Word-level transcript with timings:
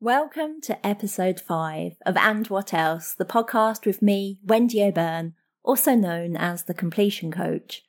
Welcome 0.00 0.60
to 0.64 0.86
episode 0.86 1.40
5 1.40 1.96
of 2.04 2.18
And 2.18 2.46
What 2.48 2.74
Else, 2.74 3.14
the 3.14 3.24
podcast 3.24 3.86
with 3.86 4.02
me, 4.02 4.38
Wendy 4.44 4.82
O'Byrne, 4.82 5.32
also 5.62 5.94
known 5.94 6.36
as 6.36 6.64
the 6.64 6.74
Completion 6.74 7.32
Coach. 7.32 7.82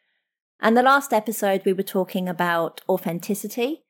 And 0.62 0.78
the 0.78 0.82
last 0.82 1.12
episode, 1.12 1.64
we 1.66 1.74
were 1.74 1.84
talking 1.84 2.30
about 2.30 2.80
authenticity, 2.88 3.84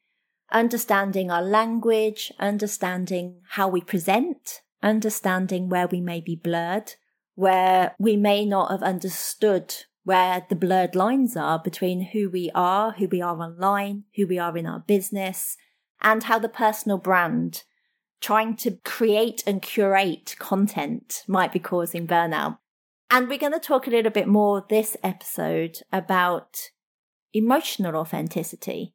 understanding 0.51 1.29
our 1.29 1.43
language, 1.43 2.31
understanding 2.39 3.41
how 3.49 3.67
we 3.67 3.81
present, 3.81 4.61
understanding 4.81 5.69
where 5.69 5.87
we 5.87 6.01
may 6.01 6.19
be 6.19 6.35
blurred, 6.35 6.95
where 7.35 7.93
we 7.99 8.17
may 8.17 8.45
not 8.45 8.71
have 8.71 8.81
understood 8.81 9.75
where 10.05 10.43
the 10.49 10.55
blurred 10.55 10.95
lines 10.95 11.37
are 11.37 11.59
between 11.59 12.01
who 12.01 12.31
we 12.31 12.49
are, 12.55 12.93
who 12.93 13.07
we 13.07 13.21
are 13.21 13.39
online, 13.39 14.05
who 14.15 14.25
we 14.25 14.39
are 14.39 14.57
in 14.57 14.65
our 14.65 14.79
business, 14.79 15.55
and 16.01 16.23
how 16.23 16.39
the 16.39 16.49
personal 16.49 16.97
brand 16.97 17.61
trying 18.21 18.55
to 18.57 18.77
create 18.83 19.43
and 19.45 19.61
curate 19.61 20.35
content 20.39 21.23
might 21.27 21.53
be 21.53 21.59
causing 21.59 22.07
burnout. 22.07 22.57
And 23.09 23.27
we're 23.27 23.37
going 23.37 23.53
to 23.53 23.59
talk 23.59 23.87
a 23.87 23.91
little 23.91 24.11
bit 24.11 24.27
more 24.27 24.65
this 24.69 24.97
episode 25.03 25.79
about 25.93 26.57
emotional 27.33 27.95
authenticity, 27.95 28.93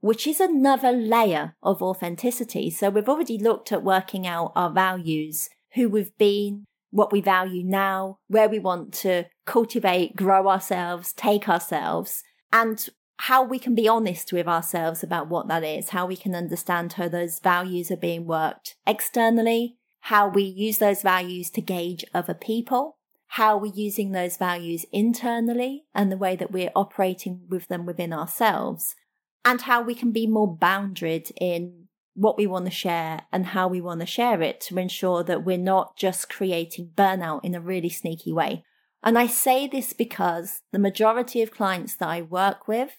which 0.00 0.26
is 0.26 0.40
another 0.40 0.92
layer 0.92 1.56
of 1.62 1.82
authenticity. 1.82 2.70
So 2.70 2.88
we've 2.88 3.08
already 3.08 3.38
looked 3.38 3.72
at 3.72 3.84
working 3.84 4.26
out 4.26 4.52
our 4.54 4.70
values, 4.70 5.48
who 5.74 5.88
we've 5.88 6.16
been, 6.16 6.64
what 6.90 7.12
we 7.12 7.20
value 7.20 7.62
now, 7.64 8.18
where 8.28 8.48
we 8.48 8.58
want 8.58 8.92
to 8.92 9.24
cultivate, 9.46 10.16
grow 10.16 10.48
ourselves, 10.48 11.12
take 11.12 11.48
ourselves. 11.48 12.22
And 12.52 12.86
how 13.26 13.40
we 13.40 13.56
can 13.56 13.72
be 13.72 13.86
honest 13.86 14.32
with 14.32 14.48
ourselves 14.48 15.04
about 15.04 15.28
what 15.28 15.46
that 15.46 15.62
is, 15.62 15.90
how 15.90 16.04
we 16.04 16.16
can 16.16 16.34
understand 16.34 16.94
how 16.94 17.06
those 17.06 17.38
values 17.38 17.88
are 17.88 17.96
being 17.96 18.26
worked 18.26 18.74
externally, 18.84 19.76
how 20.00 20.26
we 20.26 20.42
use 20.42 20.78
those 20.78 21.02
values 21.02 21.48
to 21.48 21.60
gauge 21.60 22.04
other 22.12 22.34
people, 22.34 22.96
how 23.28 23.56
we're 23.56 23.72
using 23.72 24.10
those 24.10 24.36
values 24.36 24.84
internally 24.90 25.84
and 25.94 26.10
the 26.10 26.16
way 26.16 26.34
that 26.34 26.50
we're 26.50 26.72
operating 26.74 27.42
with 27.48 27.68
them 27.68 27.86
within 27.86 28.12
ourselves, 28.12 28.96
and 29.44 29.60
how 29.60 29.80
we 29.80 29.94
can 29.94 30.10
be 30.10 30.26
more 30.26 30.52
bounded 30.56 31.30
in 31.40 31.84
what 32.14 32.36
we 32.36 32.44
want 32.44 32.64
to 32.64 32.72
share 32.72 33.20
and 33.30 33.46
how 33.46 33.68
we 33.68 33.80
want 33.80 34.00
to 34.00 34.06
share 34.06 34.42
it 34.42 34.60
to 34.60 34.78
ensure 34.78 35.22
that 35.22 35.44
we're 35.44 35.56
not 35.56 35.96
just 35.96 36.28
creating 36.28 36.90
burnout 36.96 37.44
in 37.44 37.54
a 37.54 37.60
really 37.60 37.88
sneaky 37.88 38.32
way. 38.32 38.64
And 39.00 39.16
I 39.16 39.28
say 39.28 39.68
this 39.68 39.92
because 39.92 40.62
the 40.72 40.78
majority 40.80 41.40
of 41.40 41.52
clients 41.52 41.94
that 41.94 42.08
I 42.08 42.22
work 42.22 42.66
with 42.66 42.96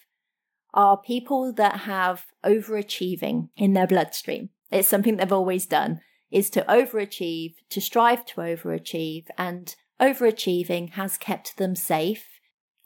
are 0.74 0.98
people 0.98 1.54
that 1.54 1.82
have 1.82 2.26
overachieving 2.44 3.50
in 3.56 3.74
their 3.74 3.88
bloodstream. 3.88 4.50
It's 4.72 4.88
something 4.88 5.18
they've 5.18 5.32
always 5.32 5.66
done 5.66 6.02
is 6.32 6.50
to 6.50 6.64
overachieve, 6.64 7.54
to 7.70 7.80
strive 7.80 8.26
to 8.26 8.42
overachieve, 8.42 9.28
and 9.38 9.76
overachieving 10.02 10.90
has 10.92 11.18
kept 11.18 11.58
them 11.58 11.76
safe 11.76 12.26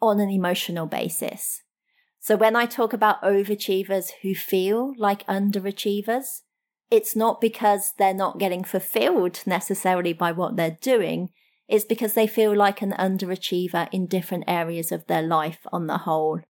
on 0.02 0.20
an 0.20 0.30
emotional 0.30 0.86
basis. 0.86 1.64
So 2.20 2.36
when 2.36 2.58
I 2.58 2.66
talk 2.66 2.92
about 2.92 3.22
overachievers 3.22 4.10
who 4.22 4.36
feel 4.36 4.94
like 4.98 5.26
underachievers, 5.28 6.42
it's 6.92 7.16
not 7.16 7.40
because 7.40 7.94
they're 7.98 8.14
not 8.14 8.38
getting 8.38 8.66
fulfilled 8.66 9.44
necessarily 9.46 10.12
by 10.12 10.34
what 10.34 10.58
they're 10.58 10.78
doing. 10.82 11.30
It's 11.70 11.86
because 11.86 12.14
they 12.14 12.28
feel 12.28 12.56
like 12.56 12.82
an 12.82 12.92
underachiever 12.92 13.88
in 13.94 14.08
different 14.08 14.44
areas 14.48 14.92
of 14.92 15.08
their 15.08 15.22
life 15.22 15.60
on 15.72 15.88
the 15.88 16.00
whole. 16.00 16.42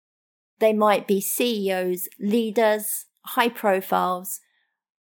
They 0.60 0.74
might 0.74 1.08
be 1.08 1.22
CEOs, 1.22 2.10
leaders, 2.20 3.06
high 3.26 3.50
profiles, 3.50 4.40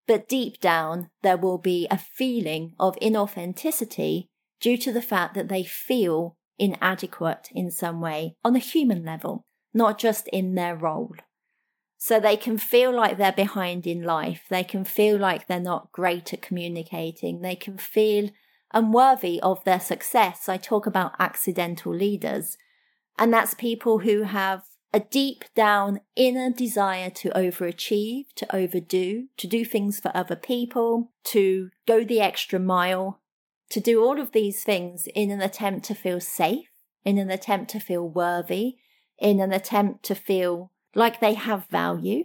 but 0.07 0.29
deep 0.29 0.59
down, 0.61 1.09
there 1.21 1.37
will 1.37 1.57
be 1.57 1.87
a 1.91 1.97
feeling 1.97 2.73
of 2.79 2.95
inauthenticity 3.01 4.27
due 4.61 4.77
to 4.77 4.91
the 4.91 5.01
fact 5.01 5.33
that 5.33 5.49
they 5.49 5.63
feel 5.63 6.37
inadequate 6.57 7.49
in 7.51 7.69
some 7.69 8.01
way 8.01 8.35
on 8.43 8.55
a 8.55 8.59
human 8.59 9.03
level, 9.03 9.43
not 9.73 9.99
just 9.99 10.27
in 10.29 10.55
their 10.55 10.75
role. 10.75 11.13
So 11.97 12.19
they 12.19 12.37
can 12.37 12.57
feel 12.57 12.95
like 12.95 13.17
they're 13.17 13.31
behind 13.31 13.87
in 13.87 14.03
life. 14.03 14.43
They 14.49 14.63
can 14.63 14.83
feel 14.83 15.17
like 15.17 15.47
they're 15.47 15.59
not 15.59 15.91
great 15.91 16.31
at 16.31 16.41
communicating. 16.41 17.41
They 17.41 17.55
can 17.55 17.77
feel 17.77 18.29
unworthy 18.73 19.39
of 19.41 19.63
their 19.63 19.79
success. 19.79 20.47
I 20.47 20.57
talk 20.57 20.85
about 20.85 21.13
accidental 21.19 21.93
leaders. 21.93 22.57
And 23.17 23.33
that's 23.33 23.55
people 23.55 23.99
who 23.99 24.23
have 24.23 24.63
a 24.93 24.99
deep 24.99 25.43
down 25.55 25.99
inner 26.15 26.49
desire 26.49 27.09
to 27.09 27.29
overachieve, 27.31 28.25
to 28.35 28.55
overdo, 28.55 29.27
to 29.37 29.47
do 29.47 29.65
things 29.65 29.99
for 29.99 30.15
other 30.15 30.35
people, 30.35 31.11
to 31.25 31.69
go 31.85 32.03
the 32.03 32.21
extra 32.21 32.59
mile, 32.59 33.19
to 33.69 33.79
do 33.79 34.03
all 34.03 34.19
of 34.19 34.31
these 34.31 34.63
things 34.63 35.07
in 35.13 35.29
an 35.29 35.41
attempt 35.41 35.85
to 35.85 35.95
feel 35.95 36.19
safe, 36.19 36.69
in 37.03 37.17
an 37.17 37.29
attempt 37.29 37.69
to 37.71 37.79
feel 37.79 38.07
worthy, 38.07 38.77
in 39.19 39.39
an 39.39 39.51
attempt 39.51 40.03
to 40.03 40.15
feel 40.15 40.71
like 40.95 41.19
they 41.19 41.33
have 41.33 41.67
value. 41.67 42.23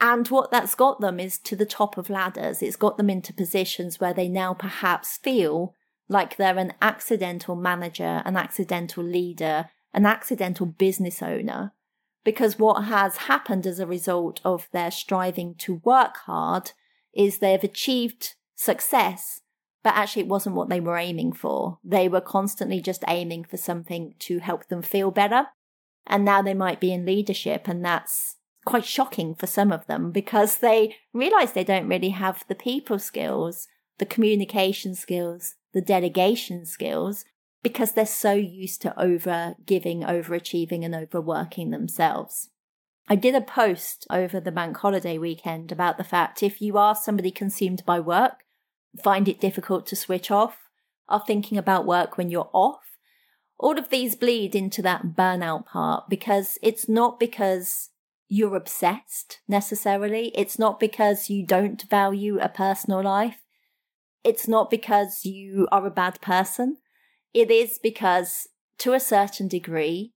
And 0.00 0.26
what 0.28 0.50
that's 0.50 0.74
got 0.74 1.00
them 1.00 1.20
is 1.20 1.38
to 1.40 1.54
the 1.54 1.66
top 1.66 1.96
of 1.96 2.10
ladders. 2.10 2.62
It's 2.62 2.76
got 2.76 2.96
them 2.96 3.10
into 3.10 3.32
positions 3.32 4.00
where 4.00 4.14
they 4.14 4.28
now 4.28 4.54
perhaps 4.54 5.18
feel 5.18 5.74
like 6.08 6.36
they're 6.36 6.58
an 6.58 6.72
accidental 6.82 7.54
manager, 7.54 8.22
an 8.24 8.36
accidental 8.36 9.04
leader, 9.04 9.68
an 9.92 10.06
accidental 10.06 10.66
business 10.66 11.22
owner 11.22 11.72
because 12.24 12.58
what 12.58 12.84
has 12.84 13.16
happened 13.16 13.66
as 13.66 13.78
a 13.78 13.86
result 13.86 14.40
of 14.44 14.68
their 14.72 14.90
striving 14.90 15.54
to 15.56 15.80
work 15.84 16.16
hard 16.18 16.72
is 17.14 17.38
they've 17.38 17.64
achieved 17.64 18.34
success, 18.54 19.40
but 19.82 19.94
actually 19.94 20.22
it 20.22 20.28
wasn't 20.28 20.54
what 20.54 20.68
they 20.68 20.80
were 20.80 20.98
aiming 20.98 21.32
for. 21.32 21.78
They 21.82 22.08
were 22.08 22.20
constantly 22.20 22.80
just 22.80 23.04
aiming 23.08 23.44
for 23.44 23.56
something 23.56 24.14
to 24.20 24.38
help 24.38 24.68
them 24.68 24.82
feel 24.82 25.10
better. 25.10 25.46
And 26.06 26.24
now 26.24 26.42
they 26.42 26.54
might 26.54 26.80
be 26.80 26.92
in 26.92 27.06
leadership, 27.06 27.68
and 27.68 27.84
that's 27.84 28.36
quite 28.64 28.84
shocking 28.84 29.34
for 29.34 29.46
some 29.46 29.72
of 29.72 29.86
them 29.86 30.10
because 30.10 30.58
they 30.58 30.96
realize 31.12 31.52
they 31.52 31.64
don't 31.64 31.88
really 31.88 32.10
have 32.10 32.44
the 32.48 32.54
people 32.54 32.98
skills, 32.98 33.68
the 33.98 34.06
communication 34.06 34.94
skills, 34.94 35.54
the 35.72 35.80
delegation 35.80 36.66
skills 36.66 37.24
because 37.62 37.92
they're 37.92 38.06
so 38.06 38.32
used 38.32 38.82
to 38.82 39.00
over 39.00 39.54
giving, 39.66 40.02
overachieving, 40.02 40.84
and 40.84 40.94
overworking 40.94 41.70
themselves. 41.70 42.48
I 43.08 43.16
did 43.16 43.34
a 43.34 43.40
post 43.40 44.06
over 44.08 44.40
the 44.40 44.52
bank 44.52 44.76
holiday 44.76 45.18
weekend 45.18 45.72
about 45.72 45.98
the 45.98 46.04
fact 46.04 46.42
if 46.42 46.62
you 46.62 46.78
are 46.78 46.94
somebody 46.94 47.30
consumed 47.30 47.84
by 47.84 48.00
work, 48.00 48.44
find 49.02 49.28
it 49.28 49.40
difficult 49.40 49.86
to 49.88 49.96
switch 49.96 50.30
off, 50.30 50.68
are 51.08 51.22
thinking 51.26 51.58
about 51.58 51.86
work 51.86 52.16
when 52.16 52.30
you're 52.30 52.50
off, 52.52 52.90
all 53.58 53.78
of 53.78 53.90
these 53.90 54.14
bleed 54.14 54.54
into 54.54 54.80
that 54.80 55.14
burnout 55.16 55.66
part 55.66 56.08
because 56.08 56.56
it's 56.62 56.88
not 56.88 57.20
because 57.20 57.90
you're 58.26 58.56
obsessed 58.56 59.40
necessarily. 59.48 60.32
It's 60.36 60.58
not 60.58 60.80
because 60.80 61.28
you 61.28 61.44
don't 61.44 61.82
value 61.90 62.38
a 62.38 62.48
personal 62.48 63.02
life. 63.02 63.42
It's 64.22 64.46
not 64.46 64.70
because 64.70 65.24
you 65.24 65.66
are 65.72 65.84
a 65.84 65.90
bad 65.90 66.20
person. 66.20 66.76
It 67.32 67.50
is 67.50 67.78
because, 67.78 68.48
to 68.78 68.92
a 68.92 69.00
certain 69.00 69.46
degree, 69.46 70.12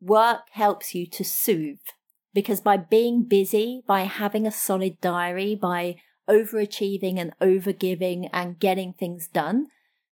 work 0.00 0.48
helps 0.52 0.94
you 0.94 1.06
to 1.08 1.24
soothe. 1.24 1.78
Because 2.32 2.60
by 2.60 2.76
being 2.78 3.24
busy, 3.24 3.82
by 3.86 4.02
having 4.02 4.46
a 4.46 4.50
solid 4.50 5.00
diary, 5.00 5.54
by 5.54 5.96
overachieving 6.28 7.18
and 7.18 7.32
overgiving 7.40 8.28
and 8.32 8.58
getting 8.58 8.92
things 8.92 9.28
done, 9.28 9.66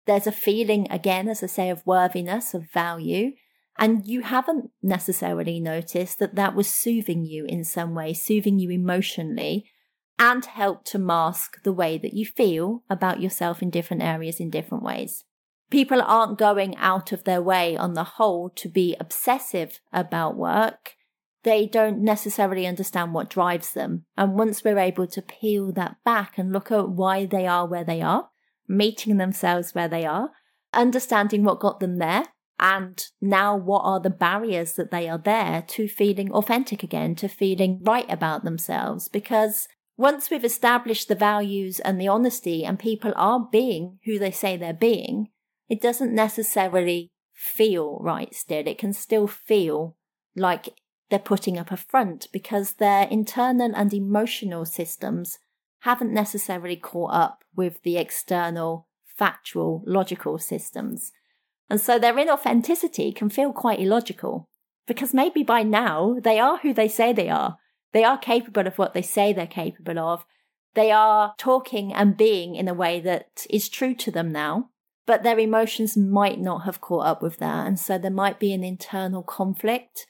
there's 0.05 0.25
a 0.25 0.31
feeling, 0.31 0.87
again, 0.89 1.27
as 1.27 1.43
I 1.43 1.47
say, 1.47 1.69
of 1.69 1.85
worthiness, 1.85 2.53
of 2.53 2.71
value. 2.71 3.33
And 3.77 4.07
you 4.07 4.21
haven't 4.21 4.71
necessarily 4.81 5.59
noticed 5.59 6.17
that 6.19 6.35
that 6.35 6.55
was 6.55 6.67
soothing 6.67 7.25
you 7.25 7.45
in 7.45 7.63
some 7.63 7.93
way, 7.93 8.13
soothing 8.13 8.57
you 8.57 8.71
emotionally, 8.71 9.69
and 10.17 10.43
helped 10.45 10.87
to 10.87 10.97
mask 10.97 11.61
the 11.63 11.73
way 11.73 11.97
that 11.97 12.13
you 12.13 12.25
feel 12.25 12.83
about 12.89 13.21
yourself 13.21 13.61
in 13.61 13.69
different 13.69 14.01
areas 14.01 14.39
in 14.39 14.49
different 14.49 14.83
ways 14.83 15.25
people 15.69 16.01
aren't 16.01 16.37
going 16.37 16.75
out 16.77 17.11
of 17.11 17.23
their 17.23 17.41
way 17.41 17.75
on 17.75 17.93
the 17.93 18.03
whole 18.03 18.49
to 18.49 18.69
be 18.69 18.95
obsessive 18.99 19.79
about 19.91 20.37
work. 20.37 20.93
They 21.43 21.65
don't 21.65 21.99
necessarily 21.99 22.65
understand 22.65 23.13
what 23.13 23.29
drives 23.29 23.73
them. 23.73 24.05
And 24.17 24.33
once 24.33 24.63
we're 24.63 24.79
able 24.79 25.07
to 25.07 25.21
peel 25.21 25.71
that 25.73 25.97
back 26.03 26.37
and 26.37 26.51
look 26.51 26.71
at 26.71 26.89
why 26.89 27.25
they 27.25 27.47
are 27.47 27.65
where 27.65 27.83
they 27.83 28.01
are, 28.01 28.29
meeting 28.67 29.17
themselves 29.17 29.73
where 29.73 29.87
they 29.87 30.05
are, 30.05 30.31
understanding 30.73 31.43
what 31.43 31.59
got 31.59 31.79
them 31.79 31.97
there, 31.97 32.25
and 32.59 33.05
now 33.21 33.55
what 33.55 33.81
are 33.81 33.99
the 33.99 34.09
barriers 34.09 34.73
that 34.73 34.89
they 34.89 35.07
are 35.07 35.19
there 35.19 35.63
to 35.67 35.87
feeling 35.87 36.31
authentic 36.31 36.81
again, 36.81 37.13
to 37.15 37.27
feeling 37.27 37.79
right 37.83 38.09
about 38.09 38.43
themselves. 38.43 39.07
Because 39.07 39.67
once 39.95 40.29
we've 40.29 40.43
established 40.43 41.07
the 41.07 41.15
values 41.15 41.79
and 41.79 42.01
the 42.01 42.07
honesty, 42.07 42.65
and 42.65 42.79
people 42.79 43.13
are 43.15 43.47
being 43.51 43.99
who 44.05 44.17
they 44.17 44.31
say 44.31 44.57
they're 44.57 44.73
being, 44.73 45.29
it 45.69 45.81
doesn't 45.81 46.13
necessarily 46.13 47.11
feel 47.33 47.99
right 48.01 48.33
still. 48.33 48.67
It 48.67 48.77
can 48.77 48.93
still 48.93 49.27
feel 49.27 49.95
like 50.35 50.69
they're 51.09 51.19
putting 51.19 51.57
up 51.57 51.71
a 51.71 51.77
front 51.77 52.27
because 52.31 52.73
their 52.73 53.07
internal 53.07 53.71
and 53.75 53.93
emotional 53.93 54.65
systems 54.65 55.39
haven't 55.81 56.13
necessarily 56.13 56.75
caught 56.75 57.13
up 57.13 57.43
with 57.55 57.81
the 57.83 57.97
external, 57.97 58.87
factual, 59.05 59.83
logical 59.85 60.37
systems. 60.37 61.11
And 61.69 61.79
so 61.79 61.99
their 61.99 62.13
inauthenticity 62.13 63.15
can 63.15 63.29
feel 63.29 63.53
quite 63.53 63.79
illogical 63.79 64.45
because 64.87 65.13
maybe 65.13 65.43
by 65.43 65.63
now 65.63 66.17
they 66.21 66.39
are 66.39 66.57
who 66.57 66.73
they 66.73 66.87
say 66.87 67.13
they 67.13 67.29
are. 67.29 67.57
They 67.93 68.03
are 68.03 68.17
capable 68.17 68.67
of 68.67 68.77
what 68.77 68.93
they 68.93 69.01
say 69.01 69.33
they're 69.33 69.47
capable 69.47 69.99
of. 69.99 70.25
They 70.73 70.91
are 70.91 71.33
talking 71.37 71.93
and 71.93 72.17
being 72.17 72.55
in 72.55 72.67
a 72.67 72.73
way 72.73 72.99
that 73.01 73.45
is 73.49 73.69
true 73.69 73.95
to 73.95 74.11
them 74.11 74.31
now, 74.31 74.69
but 75.07 75.23
their 75.23 75.39
emotions 75.39 75.97
might 75.97 76.39
not 76.39 76.65
have 76.65 76.81
caught 76.81 77.07
up 77.07 77.21
with 77.23 77.37
that. 77.37 77.65
And 77.65 77.79
so 77.79 77.97
there 77.97 78.11
might 78.11 78.39
be 78.39 78.53
an 78.53 78.63
internal 78.63 79.23
conflict 79.23 80.05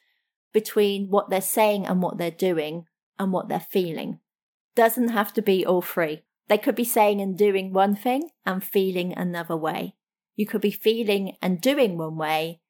between 0.52 1.10
what 1.10 1.30
they're 1.30 1.40
saying 1.40 1.86
and 1.86 2.02
what 2.02 2.18
they're 2.18 2.32
doing 2.32 2.86
and 3.20 3.32
what 3.32 3.48
they're 3.48 3.60
feeling. 3.60 4.20
Doesn't 4.76 5.10
have 5.10 5.32
to 5.36 5.42
be 5.42 5.66
all 5.66 5.84
three. 5.84 6.24
They 6.50 6.58
could 6.58 6.76
be 6.76 6.84
saying 6.84 7.22
and 7.22 7.38
doing 7.38 7.74
one 7.74 7.96
thing 7.96 8.32
and 8.44 8.64
feeling 8.64 9.14
another 9.16 9.56
way. 9.56 9.94
You 10.36 10.48
could 10.48 10.62
be 10.62 10.72
feeling 10.72 11.36
and 11.42 11.62
doing 11.62 11.98
one 11.98 12.18
way 12.18 12.62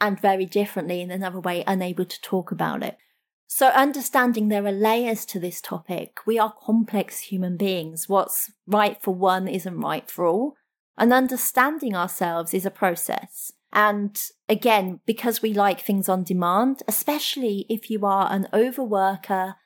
and 0.00 0.20
very 0.20 0.46
differently 0.46 1.00
in 1.00 1.10
another 1.10 1.40
way, 1.40 1.64
unable 1.66 2.04
to 2.04 2.20
talk 2.20 2.52
about 2.52 2.84
it. 2.84 2.98
So, 3.46 3.68
understanding 3.68 4.48
there 4.48 4.66
are 4.66 4.72
layers 4.72 5.24
to 5.26 5.40
this 5.40 5.60
topic. 5.60 6.18
We 6.26 6.38
are 6.38 6.52
complex 6.52 7.20
human 7.20 7.56
beings. 7.56 8.08
What's 8.08 8.52
right 8.66 9.00
for 9.02 9.14
one 9.14 9.48
isn't 9.48 9.80
right 9.80 10.08
for 10.10 10.26
all. 10.26 10.54
And 10.96 11.12
understanding 11.12 11.94
ourselves 11.96 12.54
is 12.54 12.64
a 12.64 12.70
process. 12.70 13.52
And 13.72 14.20
again, 14.48 15.00
because 15.04 15.42
we 15.42 15.52
like 15.52 15.80
things 15.80 16.08
on 16.08 16.22
demand, 16.22 16.82
especially 16.86 17.66
if 17.68 17.90
you 17.90 18.06
are 18.06 18.30
an 18.30 18.46
overworker, 18.52 19.56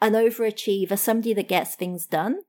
an 0.00 0.12
overachiever, 0.12 0.98
somebody 0.98 1.34
that 1.34 1.48
gets 1.48 1.74
things 1.74 2.06
done, 2.06 2.40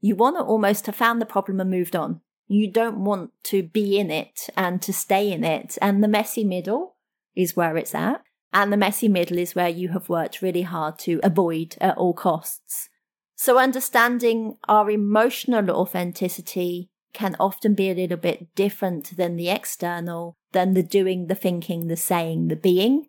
you 0.00 0.14
want 0.14 0.36
to 0.36 0.42
almost 0.42 0.86
have 0.86 0.96
found 0.96 1.20
the 1.20 1.26
problem 1.26 1.60
and 1.60 1.70
moved 1.70 1.96
on. 1.96 2.20
You 2.46 2.70
don't 2.70 3.02
want 3.04 3.30
to 3.44 3.62
be 3.62 3.98
in 3.98 4.10
it 4.10 4.48
and 4.56 4.82
to 4.82 4.92
stay 4.92 5.32
in 5.32 5.42
it. 5.42 5.78
And 5.80 6.04
the 6.04 6.08
messy 6.08 6.44
middle 6.44 6.96
is 7.34 7.56
where 7.56 7.76
it's 7.76 7.94
at. 7.94 8.22
And 8.52 8.72
the 8.72 8.76
messy 8.76 9.08
middle 9.08 9.38
is 9.38 9.54
where 9.54 9.68
you 9.68 9.88
have 9.90 10.08
worked 10.08 10.42
really 10.42 10.62
hard 10.62 10.98
to 11.00 11.20
avoid 11.22 11.76
at 11.80 11.96
all 11.96 12.14
costs. 12.14 12.88
So 13.34 13.58
understanding 13.58 14.56
our 14.68 14.90
emotional 14.90 15.70
authenticity 15.70 16.90
can 17.16 17.34
often 17.40 17.72
be 17.74 17.90
a 17.90 17.94
little 17.94 18.18
bit 18.18 18.54
different 18.54 19.16
than 19.16 19.36
the 19.36 19.48
external, 19.48 20.36
than 20.52 20.74
the 20.74 20.82
doing, 20.82 21.28
the 21.28 21.34
thinking, 21.34 21.88
the 21.88 21.96
saying, 21.96 22.48
the 22.48 22.56
being. 22.56 23.06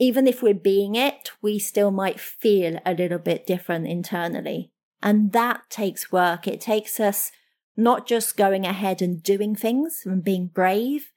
Even 0.00 0.26
if 0.26 0.42
we're 0.42 0.52
being 0.52 0.96
it, 0.96 1.30
we 1.40 1.60
still 1.60 1.92
might 1.92 2.18
feel 2.18 2.80
a 2.84 2.92
little 2.92 3.20
bit 3.20 3.46
different 3.46 3.86
internally. 3.86 4.72
And 5.00 5.32
that 5.32 5.70
takes 5.70 6.10
work. 6.10 6.48
It 6.48 6.60
takes 6.60 6.98
us 6.98 7.30
not 7.76 8.08
just 8.08 8.36
going 8.36 8.66
ahead 8.66 9.00
and 9.00 9.22
doing 9.22 9.54
things 9.54 10.02
and 10.04 10.24
being 10.24 10.48
brave, 10.48 11.12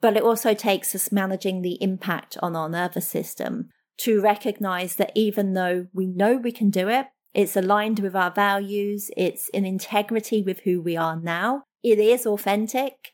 but 0.00 0.16
it 0.16 0.24
also 0.24 0.54
takes 0.54 0.96
us 0.96 1.12
managing 1.12 1.62
the 1.62 1.80
impact 1.80 2.36
on 2.42 2.56
our 2.56 2.68
nervous 2.68 3.06
system 3.06 3.68
to 3.98 4.20
recognize 4.20 4.96
that 4.96 5.12
even 5.14 5.54
though 5.54 5.86
we 5.92 6.06
know 6.06 6.36
we 6.36 6.52
can 6.52 6.70
do 6.70 6.88
it, 6.88 7.06
it's 7.34 7.56
aligned 7.56 8.00
with 8.00 8.16
our 8.16 8.32
values, 8.32 9.12
it's 9.16 9.48
in 9.50 9.64
integrity 9.64 10.42
with 10.42 10.60
who 10.60 10.80
we 10.80 10.96
are 10.96 11.16
now, 11.16 11.62
it 11.82 11.98
is 11.98 12.26
authentic. 12.26 13.12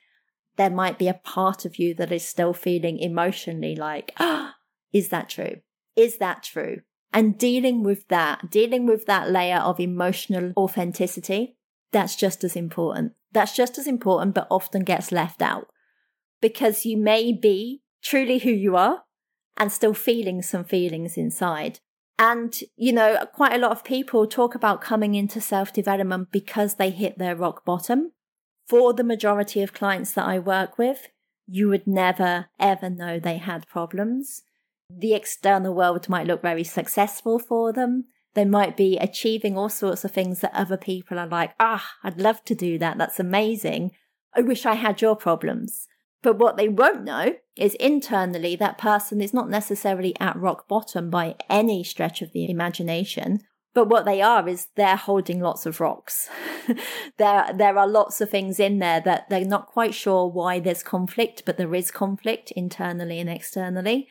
There 0.56 0.70
might 0.70 0.99
be 0.99 1.08
a 1.08 1.14
part 1.14 1.64
of 1.64 1.78
you 1.78 1.94
that 1.94 2.12
is 2.12 2.26
still 2.26 2.52
feeling 2.52 2.99
emotionally 2.99 3.75
like, 3.75 4.12
ah, 4.19 4.55
is 4.93 5.08
that 5.08 5.28
true? 5.28 5.56
Is 5.96 6.19
that 6.19 6.43
true? 6.43 6.82
And 7.12 7.38
dealing 7.38 7.82
with 7.82 8.08
that, 8.08 8.50
dealing 8.50 8.87
with 8.87 9.06
that 9.06 9.31
layer 9.31 9.58
of 9.58 9.78
emotional 9.78 10.52
authenticity, 10.56 11.56
that's 11.93 12.16
just 12.16 12.43
as 12.43 12.56
important. 12.56 13.12
That's 13.32 13.55
just 13.55 13.78
as 13.78 13.87
important, 13.87 14.34
but 14.34 14.49
often 14.50 14.82
gets 14.82 15.12
left 15.12 15.43
out 15.43 15.69
because 16.40 16.84
you 16.84 16.96
may 16.96 17.32
be 17.32 17.82
truly 18.02 18.38
who 18.38 18.50
you 18.50 18.76
are 18.76 19.05
and 19.56 19.72
still 19.72 19.94
feeling 19.94 20.43
some 20.43 20.64
feelings 20.64 21.16
inside. 21.16 21.81
And, 22.19 22.55
you 22.76 22.93
know, 22.93 23.26
quite 23.32 23.55
a 23.55 23.58
lot 23.58 23.72
of 23.72 23.84
people 23.84 24.26
talk 24.26 24.55
about 24.55 24.81
coming 24.81 25.14
into 25.14 25.40
self 25.40 25.72
development 25.72 26.28
because 26.31 26.75
they 26.75 26.90
hit 26.90 27.19
their 27.19 27.34
rock 27.34 27.64
bottom. 27.64 28.12
For 28.66 28.93
the 28.93 29.05
majority 29.05 29.62
of 29.62 29.75
clients 29.75 30.12
that 30.12 30.26
I 30.26 30.38
work 30.38 30.78
with, 30.78 31.08
you 31.46 31.69
would 31.69 31.87
never 31.87 32.46
ever 32.58 32.88
know 32.88 33.19
they 33.19 33.37
had 33.37 33.66
problems. 33.66 34.43
The 34.90 35.14
external 35.14 35.75
world 35.75 36.08
might 36.08 36.26
look 36.26 36.43
very 36.43 36.64
successful 36.64 37.38
for 37.38 37.72
them. 37.72 38.05
They 38.34 38.44
might 38.44 38.76
be 38.76 38.96
achieving 38.99 39.56
all 39.56 39.69
sorts 39.69 40.05
of 40.05 40.11
things 40.11 40.40
that 40.40 40.55
other 40.55 40.76
people 40.76 41.19
are 41.19 41.26
like, 41.26 41.55
ah, 41.61 41.93
I'd 42.02 42.20
love 42.20 42.44
to 42.44 42.55
do 42.55 42.78
that. 42.78 42.99
That's 42.99 43.20
amazing. 43.20 43.93
I 44.34 44.40
wish 44.40 44.66
I 44.66 44.75
had 44.75 45.00
your 45.00 45.14
problems. 45.14 45.87
But 46.22 46.38
what 46.38 46.56
they 46.56 46.69
won't 46.69 47.05
know 47.05 47.37
is 47.55 47.75
internally 47.75 48.56
that 48.56 48.78
person 48.78 49.20
is 49.20 49.34
not 49.34 49.50
necessarily 49.50 50.19
at 50.19 50.37
rock 50.37 50.66
bottom 50.66 51.11
by 51.11 51.37
any 51.50 51.84
stretch 51.84 52.22
of 52.22 52.32
the 52.32 52.50
imagination. 52.50 53.40
But 53.75 53.88
what 53.88 54.05
they 54.05 54.23
are 54.23 54.49
is 54.49 54.69
they're 54.76 54.97
holding 54.97 55.41
lots 55.41 55.67
of 55.67 55.81
rocks. 55.81 56.31
there, 57.19 57.50
there 57.53 57.76
are 57.76 57.88
lots 57.88 58.21
of 58.21 58.31
things 58.31 58.61
in 58.61 58.79
there 58.79 59.00
that 59.00 59.29
they're 59.29 59.44
not 59.44 59.67
quite 59.67 59.94
sure 59.94 60.29
why 60.29 60.61
there's 60.61 60.85
conflict, 60.85 61.43
but 61.44 61.56
there 61.56 61.75
is 61.75 61.91
conflict 61.91 62.53
internally 62.53 63.19
and 63.19 63.29
externally. 63.29 64.09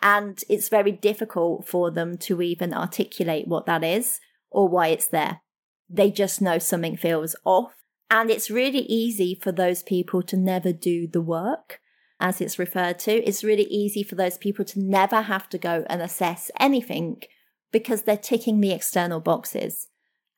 And 0.00 0.42
it's 0.48 0.68
very 0.68 0.92
difficult 0.92 1.66
for 1.66 1.90
them 1.90 2.16
to 2.18 2.40
even 2.40 2.72
articulate 2.72 3.48
what 3.48 3.66
that 3.66 3.82
is 3.82 4.20
or 4.48 4.68
why 4.68 4.88
it's 4.88 5.08
there. 5.08 5.40
They 5.88 6.12
just 6.12 6.40
know 6.40 6.58
something 6.58 6.96
feels 6.96 7.34
off 7.44 7.74
and 8.10 8.28
it's 8.28 8.50
really 8.50 8.80
easy 8.80 9.38
for 9.40 9.52
those 9.52 9.82
people 9.82 10.22
to 10.24 10.36
never 10.36 10.72
do 10.72 11.06
the 11.06 11.20
work, 11.20 11.80
as 12.18 12.40
it's 12.40 12.58
referred 12.58 12.98
to. 13.00 13.12
It's 13.24 13.44
really 13.44 13.64
easy 13.64 14.02
for 14.02 14.16
those 14.16 14.36
people 14.36 14.64
to 14.66 14.80
never 14.80 15.22
have 15.22 15.48
to 15.50 15.58
go 15.58 15.84
and 15.88 16.02
assess 16.02 16.50
anything 16.58 17.22
because 17.72 18.02
they're 18.02 18.16
ticking 18.16 18.60
the 18.60 18.72
external 18.72 19.20
boxes. 19.20 19.88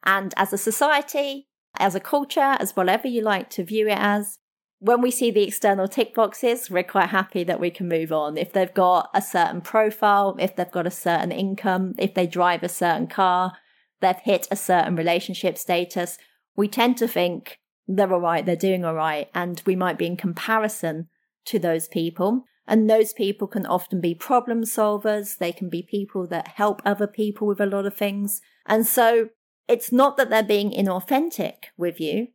And 0.04 0.34
as 0.36 0.52
a 0.52 0.58
society, 0.58 1.48
as 1.78 1.94
a 1.94 2.00
culture, 2.00 2.56
as 2.58 2.76
whatever 2.76 3.08
you 3.08 3.22
like 3.22 3.50
to 3.50 3.64
view 3.64 3.88
it 3.88 3.98
as, 3.98 4.38
when 4.78 5.00
we 5.00 5.12
see 5.12 5.30
the 5.30 5.44
external 5.44 5.86
tick 5.86 6.12
boxes, 6.12 6.68
we're 6.68 6.82
quite 6.82 7.10
happy 7.10 7.44
that 7.44 7.60
we 7.60 7.70
can 7.70 7.88
move 7.88 8.10
on. 8.10 8.36
If 8.36 8.52
they've 8.52 8.74
got 8.74 9.10
a 9.14 9.22
certain 9.22 9.60
profile, 9.60 10.36
if 10.40 10.56
they've 10.56 10.70
got 10.70 10.88
a 10.88 10.90
certain 10.90 11.30
income, 11.30 11.94
if 11.98 12.14
they 12.14 12.26
drive 12.26 12.64
a 12.64 12.68
certain 12.68 13.06
car, 13.06 13.52
they've 14.00 14.16
hit 14.16 14.48
a 14.50 14.56
certain 14.56 14.96
relationship 14.96 15.56
status, 15.56 16.18
we 16.56 16.66
tend 16.66 16.96
to 16.96 17.06
think 17.06 17.60
they're 17.86 18.12
all 18.12 18.20
right, 18.20 18.44
they're 18.44 18.56
doing 18.56 18.84
all 18.84 18.94
right, 18.94 19.28
and 19.34 19.62
we 19.66 19.76
might 19.76 19.98
be 19.98 20.06
in 20.06 20.16
comparison 20.16 21.08
to 21.44 21.60
those 21.60 21.86
people. 21.86 22.44
And 22.66 22.88
those 22.88 23.12
people 23.12 23.48
can 23.48 23.66
often 23.66 24.00
be 24.00 24.14
problem 24.14 24.62
solvers. 24.62 25.36
They 25.38 25.52
can 25.52 25.68
be 25.68 25.82
people 25.82 26.26
that 26.28 26.48
help 26.48 26.80
other 26.84 27.06
people 27.06 27.46
with 27.46 27.60
a 27.60 27.66
lot 27.66 27.86
of 27.86 27.96
things. 27.96 28.40
And 28.66 28.86
so 28.86 29.30
it's 29.68 29.90
not 29.90 30.16
that 30.16 30.30
they're 30.30 30.42
being 30.42 30.70
inauthentic 30.70 31.54
with 31.76 32.00
you 32.00 32.28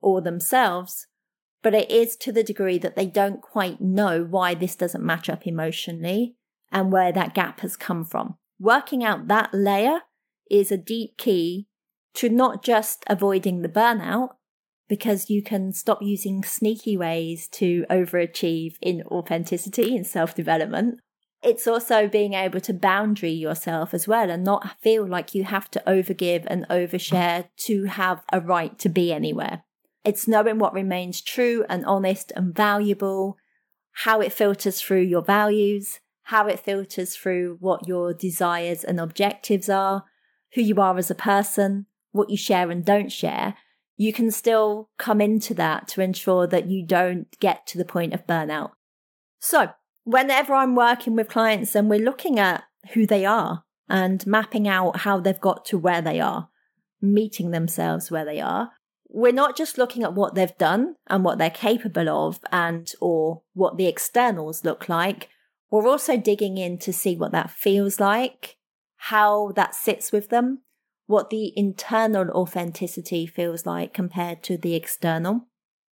or 0.00 0.20
themselves, 0.20 1.06
but 1.62 1.74
it 1.74 1.90
is 1.90 2.16
to 2.16 2.32
the 2.32 2.42
degree 2.42 2.78
that 2.78 2.96
they 2.96 3.06
don't 3.06 3.40
quite 3.40 3.80
know 3.80 4.24
why 4.24 4.54
this 4.54 4.76
doesn't 4.76 5.04
match 5.04 5.28
up 5.28 5.46
emotionally 5.46 6.36
and 6.70 6.92
where 6.92 7.12
that 7.12 7.34
gap 7.34 7.60
has 7.60 7.76
come 7.76 8.04
from. 8.04 8.36
Working 8.58 9.04
out 9.04 9.28
that 9.28 9.52
layer 9.52 10.00
is 10.50 10.70
a 10.70 10.76
deep 10.76 11.16
key 11.16 11.66
to 12.14 12.28
not 12.28 12.62
just 12.62 13.04
avoiding 13.06 13.62
the 13.62 13.68
burnout, 13.68 14.30
because 14.88 15.30
you 15.30 15.42
can 15.42 15.72
stop 15.72 16.02
using 16.02 16.42
sneaky 16.42 16.96
ways 16.96 17.48
to 17.48 17.84
overachieve 17.90 18.76
in 18.80 19.02
authenticity 19.06 19.96
and 19.96 20.06
self 20.06 20.34
development. 20.34 21.00
It's 21.42 21.66
also 21.66 22.08
being 22.08 22.32
able 22.32 22.60
to 22.60 22.72
boundary 22.72 23.32
yourself 23.32 23.92
as 23.92 24.08
well 24.08 24.30
and 24.30 24.42
not 24.42 24.80
feel 24.80 25.06
like 25.06 25.34
you 25.34 25.44
have 25.44 25.70
to 25.72 25.82
overgive 25.86 26.44
and 26.46 26.66
overshare 26.68 27.48
to 27.58 27.84
have 27.84 28.22
a 28.32 28.40
right 28.40 28.78
to 28.78 28.88
be 28.88 29.12
anywhere. 29.12 29.62
It's 30.04 30.26
knowing 30.26 30.58
what 30.58 30.72
remains 30.72 31.20
true 31.20 31.64
and 31.68 31.84
honest 31.84 32.32
and 32.34 32.54
valuable, 32.54 33.36
how 33.92 34.20
it 34.20 34.32
filters 34.32 34.80
through 34.80 35.02
your 35.02 35.22
values, 35.22 36.00
how 36.24 36.46
it 36.46 36.60
filters 36.60 37.14
through 37.14 37.58
what 37.60 37.86
your 37.86 38.14
desires 38.14 38.82
and 38.82 38.98
objectives 38.98 39.68
are, 39.68 40.04
who 40.54 40.62
you 40.62 40.80
are 40.80 40.96
as 40.96 41.10
a 41.10 41.14
person, 41.14 41.86
what 42.12 42.30
you 42.30 42.36
share 42.36 42.70
and 42.70 42.84
don't 42.84 43.12
share, 43.12 43.54
you 43.96 44.12
can 44.12 44.30
still 44.30 44.90
come 44.98 45.20
into 45.20 45.54
that 45.54 45.88
to 45.88 46.00
ensure 46.00 46.46
that 46.46 46.68
you 46.68 46.84
don't 46.84 47.38
get 47.40 47.66
to 47.68 47.78
the 47.78 47.84
point 47.84 48.12
of 48.12 48.26
burnout. 48.26 48.70
So, 49.40 49.70
whenever 50.04 50.54
I'm 50.54 50.74
working 50.74 51.14
with 51.14 51.28
clients 51.28 51.74
and 51.74 51.88
we're 51.88 51.98
looking 51.98 52.38
at 52.38 52.64
who 52.94 53.06
they 53.06 53.24
are 53.24 53.64
and 53.88 54.26
mapping 54.26 54.66
out 54.66 55.00
how 55.00 55.20
they've 55.20 55.40
got 55.40 55.64
to 55.66 55.78
where 55.78 56.02
they 56.02 56.20
are, 56.20 56.48
meeting 57.00 57.50
themselves 57.50 58.10
where 58.10 58.24
they 58.24 58.40
are, 58.40 58.72
we're 59.08 59.32
not 59.32 59.56
just 59.56 59.78
looking 59.78 60.02
at 60.02 60.14
what 60.14 60.34
they've 60.34 60.58
done 60.58 60.96
and 61.06 61.24
what 61.24 61.38
they're 61.38 61.50
capable 61.50 62.08
of 62.08 62.40
and 62.50 62.90
or 63.00 63.42
what 63.52 63.76
the 63.76 63.86
externals 63.86 64.64
look 64.64 64.88
like. 64.88 65.28
We're 65.70 65.88
also 65.88 66.16
digging 66.16 66.58
in 66.58 66.78
to 66.78 66.92
see 66.92 67.16
what 67.16 67.32
that 67.32 67.50
feels 67.50 68.00
like, 68.00 68.56
how 68.96 69.52
that 69.54 69.74
sits 69.74 70.10
with 70.10 70.30
them, 70.30 70.63
what 71.06 71.30
the 71.30 71.52
internal 71.56 72.30
authenticity 72.30 73.26
feels 73.26 73.66
like 73.66 73.92
compared 73.92 74.42
to 74.44 74.56
the 74.56 74.74
external. 74.74 75.46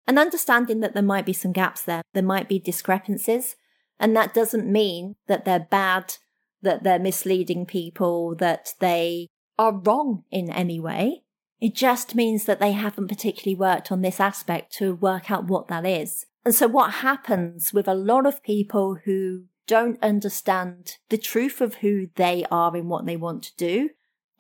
And 0.06 0.18
understanding 0.18 0.80
that 0.80 0.94
there 0.94 1.02
might 1.02 1.26
be 1.26 1.32
some 1.32 1.52
gaps 1.52 1.82
there, 1.82 2.02
there 2.12 2.22
might 2.22 2.48
be 2.48 2.58
discrepancies. 2.58 3.56
And 4.00 4.16
that 4.16 4.34
doesn't 4.34 4.70
mean 4.70 5.14
that 5.28 5.44
they're 5.44 5.66
bad, 5.70 6.16
that 6.62 6.82
they're 6.82 6.98
misleading 6.98 7.66
people, 7.66 8.34
that 8.36 8.74
they 8.80 9.28
are 9.58 9.72
wrong 9.72 10.24
in 10.30 10.50
any 10.50 10.80
way. 10.80 11.22
It 11.60 11.74
just 11.74 12.16
means 12.16 12.44
that 12.46 12.58
they 12.58 12.72
haven't 12.72 13.06
particularly 13.06 13.54
worked 13.54 13.92
on 13.92 14.02
this 14.02 14.18
aspect 14.18 14.72
to 14.74 14.94
work 14.94 15.30
out 15.30 15.46
what 15.46 15.68
that 15.68 15.86
is. 15.86 16.26
And 16.44 16.54
so 16.54 16.66
what 16.66 16.94
happens 16.94 17.72
with 17.72 17.86
a 17.86 17.94
lot 17.94 18.26
of 18.26 18.42
people 18.42 18.98
who 19.04 19.44
don't 19.68 20.02
understand 20.02 20.96
the 21.08 21.18
truth 21.18 21.60
of 21.60 21.76
who 21.76 22.08
they 22.16 22.44
are 22.50 22.74
and 22.74 22.88
what 22.88 23.06
they 23.06 23.16
want 23.16 23.44
to 23.44 23.56
do, 23.56 23.90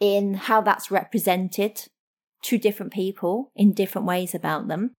in 0.02 0.34
how 0.34 0.60
that's 0.60 0.90
represented 0.90 1.86
to 2.42 2.58
different 2.58 2.92
people 2.92 3.52
in 3.54 3.72
different 3.72 4.04
ways 4.04 4.34
about 4.34 4.66
them, 4.66 4.96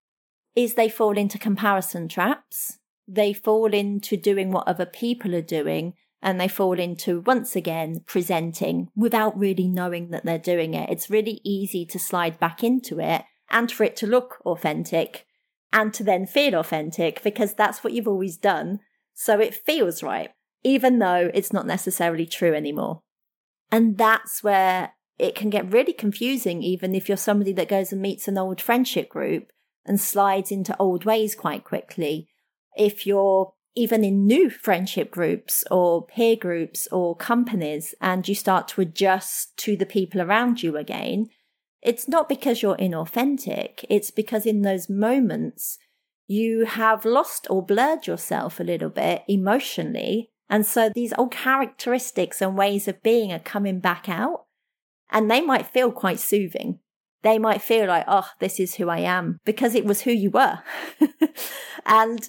is 0.56 0.76
they 0.76 0.88
fall 0.88 1.18
into 1.18 1.38
comparison 1.38 2.08
traps. 2.08 2.80
They 3.06 3.34
fall 3.34 3.74
into 3.74 4.16
doing 4.16 4.50
what 4.50 4.66
other 4.66 4.86
people 4.86 5.36
are 5.36 5.42
doing 5.42 5.96
and 6.22 6.40
they 6.40 6.48
fall 6.48 6.80
into 6.80 7.20
once 7.20 7.54
again 7.54 8.00
presenting 8.06 8.88
without 8.96 9.38
really 9.38 9.68
knowing 9.68 10.12
that 10.12 10.24
they're 10.24 10.38
doing 10.38 10.74
it. 10.74 10.90
It's 10.90 11.10
really 11.10 11.42
easy 11.44 11.86
to 11.88 12.00
slide 12.00 12.40
back 12.40 12.64
into 12.64 13.02
it 13.02 13.24
and 13.52 13.70
for 13.70 13.84
it 13.84 13.98
to 13.98 14.08
look 14.08 14.38
authentic 14.46 15.26
and 15.74 15.94
to 15.96 16.04
then 16.06 16.26
feel 16.26 16.56
authentic 16.56 17.22
because 17.24 17.56
that's 17.56 17.84
what 17.84 17.92
you've 17.92 18.08
always 18.08 18.38
done. 18.38 18.80
So 19.14 19.42
it 19.42 19.54
feels 19.54 20.02
right, 20.02 20.30
even 20.64 21.00
though 21.00 21.30
it's 21.34 21.52
not 21.52 21.68
necessarily 21.68 22.26
true 22.26 22.56
anymore. 22.56 23.02
And 23.72 23.98
that's 23.98 24.44
where 24.44 24.94
it 25.18 25.36
can 25.36 25.50
get 25.50 25.72
really 25.72 25.94
confusing, 25.94 26.64
even 26.64 26.96
if 26.96 27.08
you're 27.08 27.18
somebody 27.18 27.54
that 27.54 27.70
goes 27.70 27.92
and 27.92 28.02
meets 28.02 28.28
an 28.28 28.38
old 28.38 28.62
friendship 28.62 29.10
group 29.10 29.52
and 29.86 30.00
slides 30.00 30.52
into 30.52 30.76
old 30.78 31.06
ways 31.06 31.36
quite 31.36 31.64
quickly. 31.64 32.30
If 32.76 33.06
you're 33.06 33.54
even 33.76 34.04
in 34.04 34.26
new 34.26 34.50
friendship 34.50 35.12
groups 35.12 35.64
or 35.72 36.06
peer 36.06 36.36
groups 36.36 36.88
or 36.92 37.16
companies 37.16 37.96
and 38.00 38.28
you 38.28 38.36
start 38.36 38.68
to 38.70 38.82
adjust 38.82 39.58
to 39.58 39.76
the 39.76 39.86
people 39.86 40.22
around 40.22 40.62
you 40.62 40.78
again, 40.78 41.30
it's 41.82 42.08
not 42.08 42.30
because 42.30 42.62
you're 42.62 42.78
inauthentic. 42.78 43.84
It's 43.90 44.12
because 44.12 44.46
in 44.46 44.62
those 44.62 44.90
moments 44.90 45.78
you 46.28 46.66
have 46.66 47.04
lost 47.04 47.48
or 47.50 47.66
blurred 47.66 48.08
yourself 48.08 48.60
a 48.60 48.64
little 48.64 48.90
bit 48.90 49.24
emotionally. 49.28 50.32
And 50.50 50.66
so 50.66 50.90
these 50.94 51.14
old 51.18 51.32
characteristics 51.32 52.42
and 52.42 52.58
ways 52.58 52.88
of 52.88 53.02
being 53.02 53.32
are 53.32 53.40
coming 53.40 53.80
back 53.80 54.08
out 54.08 54.46
and 55.10 55.30
they 55.30 55.42
might 55.42 55.68
feel 55.68 55.92
quite 55.92 56.20
soothing. 56.20 56.80
They 57.22 57.40
might 57.40 57.62
feel 57.62 57.88
like, 57.88 58.06
oh, 58.08 58.28
this 58.40 58.60
is 58.60 58.76
who 58.76 58.90
I 58.90 59.00
am 59.00 59.40
because 59.46 59.76
it 59.76 59.86
was 59.86 60.02
who 60.02 60.12
you 60.12 60.30
were. 60.30 60.60
and 61.86 62.28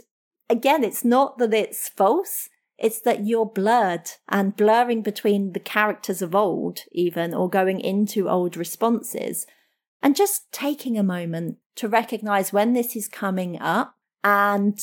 again, 0.49 0.85
it's 0.85 1.05
not 1.05 1.39
that 1.39 1.53
it's 1.53 1.89
false. 1.89 2.49
It's 2.79 3.01
that 3.01 3.27
you're 3.27 3.47
blurred 3.47 4.11
and 4.29 4.57
blurring 4.57 5.03
between 5.03 5.53
the 5.53 5.61
characters 5.61 6.23
of 6.23 6.35
old, 6.35 6.81
even, 6.93 7.33
or 7.33 7.49
going 7.49 7.81
into 7.81 8.29
old 8.29 8.57
responses. 8.57 9.47
And 10.03 10.15
just 10.15 10.53
taking 10.53 10.99
a 10.99 11.03
moment 11.03 11.59
to 11.77 11.89
recognize 11.89 12.53
when 12.53 12.73
this 12.73 12.95
is 12.95 13.09
coming 13.09 13.61
up 13.61 13.95
and, 14.23 14.79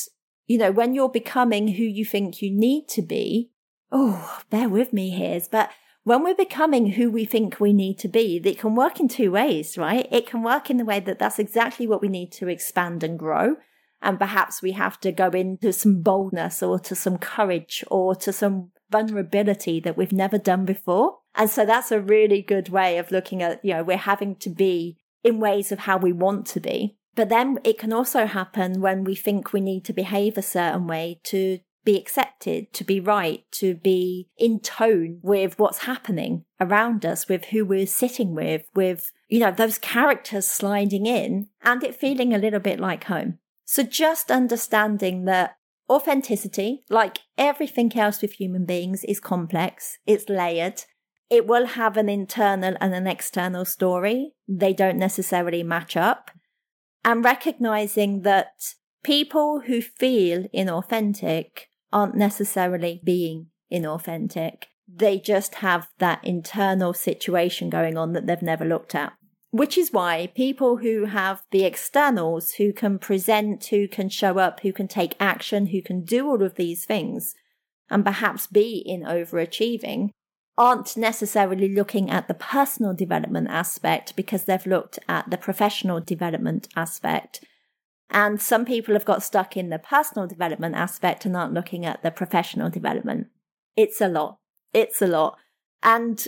you 0.51 0.57
know, 0.57 0.71
when 0.71 0.93
you're 0.93 1.07
becoming 1.07 1.69
who 1.69 1.83
you 1.83 2.03
think 2.03 2.41
you 2.41 2.51
need 2.51 2.89
to 2.89 3.01
be. 3.01 3.51
Oh, 3.89 4.41
bear 4.49 4.67
with 4.67 4.91
me 4.91 5.09
here, 5.11 5.39
but 5.49 5.71
when 6.03 6.23
we're 6.23 6.35
becoming 6.35 6.91
who 6.91 7.09
we 7.09 7.23
think 7.23 7.61
we 7.61 7.71
need 7.71 7.97
to 7.99 8.09
be, 8.09 8.41
it 8.43 8.59
can 8.59 8.75
work 8.75 8.99
in 8.99 9.07
two 9.07 9.31
ways, 9.31 9.77
right? 9.77 10.09
It 10.11 10.27
can 10.27 10.43
work 10.43 10.69
in 10.69 10.75
the 10.75 10.83
way 10.83 10.99
that 10.99 11.19
that's 11.19 11.39
exactly 11.39 11.87
what 11.87 12.01
we 12.01 12.09
need 12.09 12.33
to 12.33 12.49
expand 12.49 13.01
and 13.01 13.17
grow. 13.17 13.55
And 14.01 14.19
perhaps 14.19 14.61
we 14.61 14.73
have 14.73 14.99
to 15.01 15.13
go 15.13 15.29
into 15.29 15.71
some 15.71 16.01
boldness 16.01 16.61
or 16.61 16.79
to 16.79 16.95
some 16.95 17.17
courage 17.17 17.81
or 17.89 18.13
to 18.15 18.33
some 18.33 18.71
vulnerability 18.89 19.79
that 19.79 19.95
we've 19.95 20.11
never 20.11 20.37
done 20.37 20.65
before. 20.65 21.19
And 21.33 21.49
so 21.49 21.65
that's 21.65 21.93
a 21.93 22.01
really 22.01 22.41
good 22.41 22.67
way 22.67 22.97
of 22.97 23.09
looking 23.09 23.41
at, 23.41 23.63
you 23.63 23.73
know, 23.73 23.83
we're 23.83 23.95
having 23.95 24.35
to 24.37 24.49
be 24.49 24.97
in 25.23 25.39
ways 25.39 25.71
of 25.71 25.79
how 25.79 25.95
we 25.95 26.11
want 26.11 26.45
to 26.47 26.59
be. 26.59 26.97
But 27.15 27.29
then 27.29 27.59
it 27.63 27.77
can 27.77 27.91
also 27.91 28.25
happen 28.25 28.81
when 28.81 29.03
we 29.03 29.15
think 29.15 29.51
we 29.51 29.61
need 29.61 29.83
to 29.85 29.93
behave 29.93 30.37
a 30.37 30.41
certain 30.41 30.87
way 30.87 31.19
to 31.25 31.59
be 31.83 31.97
accepted, 31.97 32.73
to 32.73 32.83
be 32.83 32.99
right, 32.99 33.43
to 33.51 33.73
be 33.73 34.29
in 34.37 34.59
tone 34.59 35.19
with 35.23 35.57
what's 35.57 35.79
happening 35.79 36.45
around 36.59 37.05
us, 37.05 37.27
with 37.27 37.45
who 37.45 37.65
we're 37.65 37.87
sitting 37.87 38.35
with, 38.35 38.63
with, 38.75 39.11
you 39.29 39.39
know, 39.39 39.51
those 39.51 39.77
characters 39.77 40.47
sliding 40.47 41.05
in 41.05 41.47
and 41.63 41.83
it 41.83 41.95
feeling 41.95 42.33
a 42.33 42.37
little 42.37 42.59
bit 42.59 42.79
like 42.79 43.05
home. 43.05 43.39
So 43.65 43.83
just 43.83 44.29
understanding 44.29 45.25
that 45.25 45.57
authenticity, 45.89 46.83
like 46.89 47.19
everything 47.37 47.97
else 47.97 48.21
with 48.21 48.33
human 48.33 48.65
beings, 48.65 49.03
is 49.03 49.19
complex, 49.19 49.97
it's 50.05 50.29
layered. 50.29 50.83
It 51.29 51.47
will 51.47 51.65
have 51.65 51.95
an 51.95 52.09
internal 52.09 52.75
and 52.81 52.93
an 52.93 53.07
external 53.07 53.63
story. 53.63 54.33
They 54.49 54.73
don't 54.73 54.97
necessarily 54.97 55.63
match 55.63 55.95
up. 55.95 56.29
And 57.03 57.23
recognizing 57.23 58.21
that 58.21 58.75
people 59.03 59.61
who 59.61 59.81
feel 59.81 60.43
inauthentic 60.53 61.67
aren't 61.91 62.15
necessarily 62.15 63.01
being 63.03 63.47
inauthentic. 63.71 64.63
They 64.93 65.19
just 65.19 65.55
have 65.55 65.87
that 65.99 66.23
internal 66.23 66.93
situation 66.93 67.69
going 67.69 67.97
on 67.97 68.13
that 68.13 68.27
they've 68.27 68.41
never 68.41 68.65
looked 68.65 68.93
at. 68.93 69.13
Which 69.51 69.77
is 69.77 69.91
why 69.91 70.31
people 70.35 70.77
who 70.77 71.05
have 71.05 71.43
the 71.51 71.65
externals, 71.65 72.53
who 72.53 72.71
can 72.71 72.99
present, 72.99 73.65
who 73.65 73.87
can 73.87 74.07
show 74.07 74.37
up, 74.37 74.61
who 74.61 74.71
can 74.71 74.87
take 74.87 75.15
action, 75.19 75.67
who 75.67 75.81
can 75.81 76.03
do 76.03 76.27
all 76.27 76.41
of 76.41 76.55
these 76.55 76.85
things, 76.85 77.33
and 77.89 78.05
perhaps 78.05 78.47
be 78.47 78.81
in 78.85 79.01
overachieving, 79.01 80.11
aren't 80.57 80.97
necessarily 80.97 81.73
looking 81.73 82.09
at 82.09 82.27
the 82.27 82.33
personal 82.33 82.93
development 82.93 83.47
aspect 83.49 84.15
because 84.15 84.43
they've 84.43 84.65
looked 84.65 84.99
at 85.07 85.29
the 85.29 85.37
professional 85.37 85.99
development 85.99 86.67
aspect. 86.75 87.43
And 88.09 88.41
some 88.41 88.65
people 88.65 88.93
have 88.93 89.05
got 89.05 89.23
stuck 89.23 89.55
in 89.55 89.69
the 89.69 89.79
personal 89.79 90.27
development 90.27 90.75
aspect 90.75 91.25
and 91.25 91.35
aren't 91.35 91.53
looking 91.53 91.85
at 91.85 92.03
the 92.03 92.11
professional 92.11 92.69
development. 92.69 93.27
It's 93.77 94.01
a 94.01 94.09
lot. 94.09 94.39
It's 94.73 95.01
a 95.01 95.07
lot. 95.07 95.37
And 95.81 96.27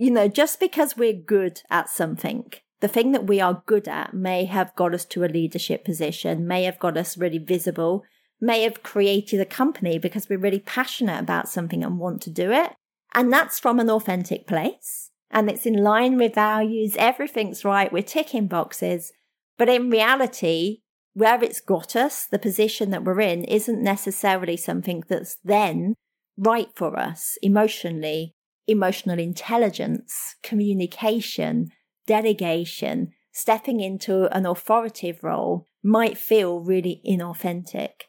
you 0.00 0.10
know, 0.10 0.28
just 0.28 0.58
because 0.60 0.96
we're 0.96 1.12
good 1.12 1.60
at 1.68 1.90
something, 1.90 2.50
the 2.80 2.88
thing 2.88 3.12
that 3.12 3.26
we 3.26 3.38
are 3.38 3.62
good 3.66 3.86
at 3.86 4.14
may 4.14 4.46
have 4.46 4.74
got 4.74 4.94
us 4.94 5.04
to 5.04 5.24
a 5.24 5.26
leadership 5.26 5.84
position, 5.84 6.48
may 6.48 6.62
have 6.62 6.78
got 6.78 6.96
us 6.96 7.18
really 7.18 7.36
visible, 7.36 8.04
may 8.40 8.62
have 8.62 8.82
created 8.82 9.40
a 9.40 9.44
company 9.44 9.98
because 9.98 10.26
we're 10.26 10.38
really 10.38 10.60
passionate 10.60 11.20
about 11.20 11.50
something 11.50 11.84
and 11.84 11.98
want 11.98 12.22
to 12.22 12.30
do 12.30 12.50
it. 12.50 12.72
And 13.12 13.32
that's 13.32 13.58
from 13.58 13.80
an 13.80 13.90
authentic 13.90 14.46
place. 14.46 15.10
And 15.30 15.48
it's 15.48 15.66
in 15.66 15.82
line 15.82 16.16
with 16.16 16.34
values. 16.34 16.96
Everything's 16.98 17.64
right. 17.64 17.92
We're 17.92 18.02
ticking 18.02 18.46
boxes. 18.46 19.12
But 19.58 19.68
in 19.68 19.90
reality, 19.90 20.78
where 21.14 21.42
it's 21.42 21.60
got 21.60 21.94
us, 21.94 22.26
the 22.26 22.38
position 22.38 22.90
that 22.90 23.04
we're 23.04 23.20
in 23.20 23.44
isn't 23.44 23.82
necessarily 23.82 24.56
something 24.56 25.04
that's 25.08 25.36
then 25.44 25.94
right 26.36 26.68
for 26.74 26.98
us 26.98 27.36
emotionally 27.42 28.34
emotional 28.70 29.18
intelligence, 29.18 30.36
communication, 30.42 31.70
delegation, 32.06 33.12
stepping 33.32 33.80
into 33.80 34.24
an 34.36 34.46
authoritative 34.46 35.22
role 35.24 35.66
might 35.82 36.16
feel 36.16 36.60
really 36.60 37.02
inauthentic. 37.08 38.06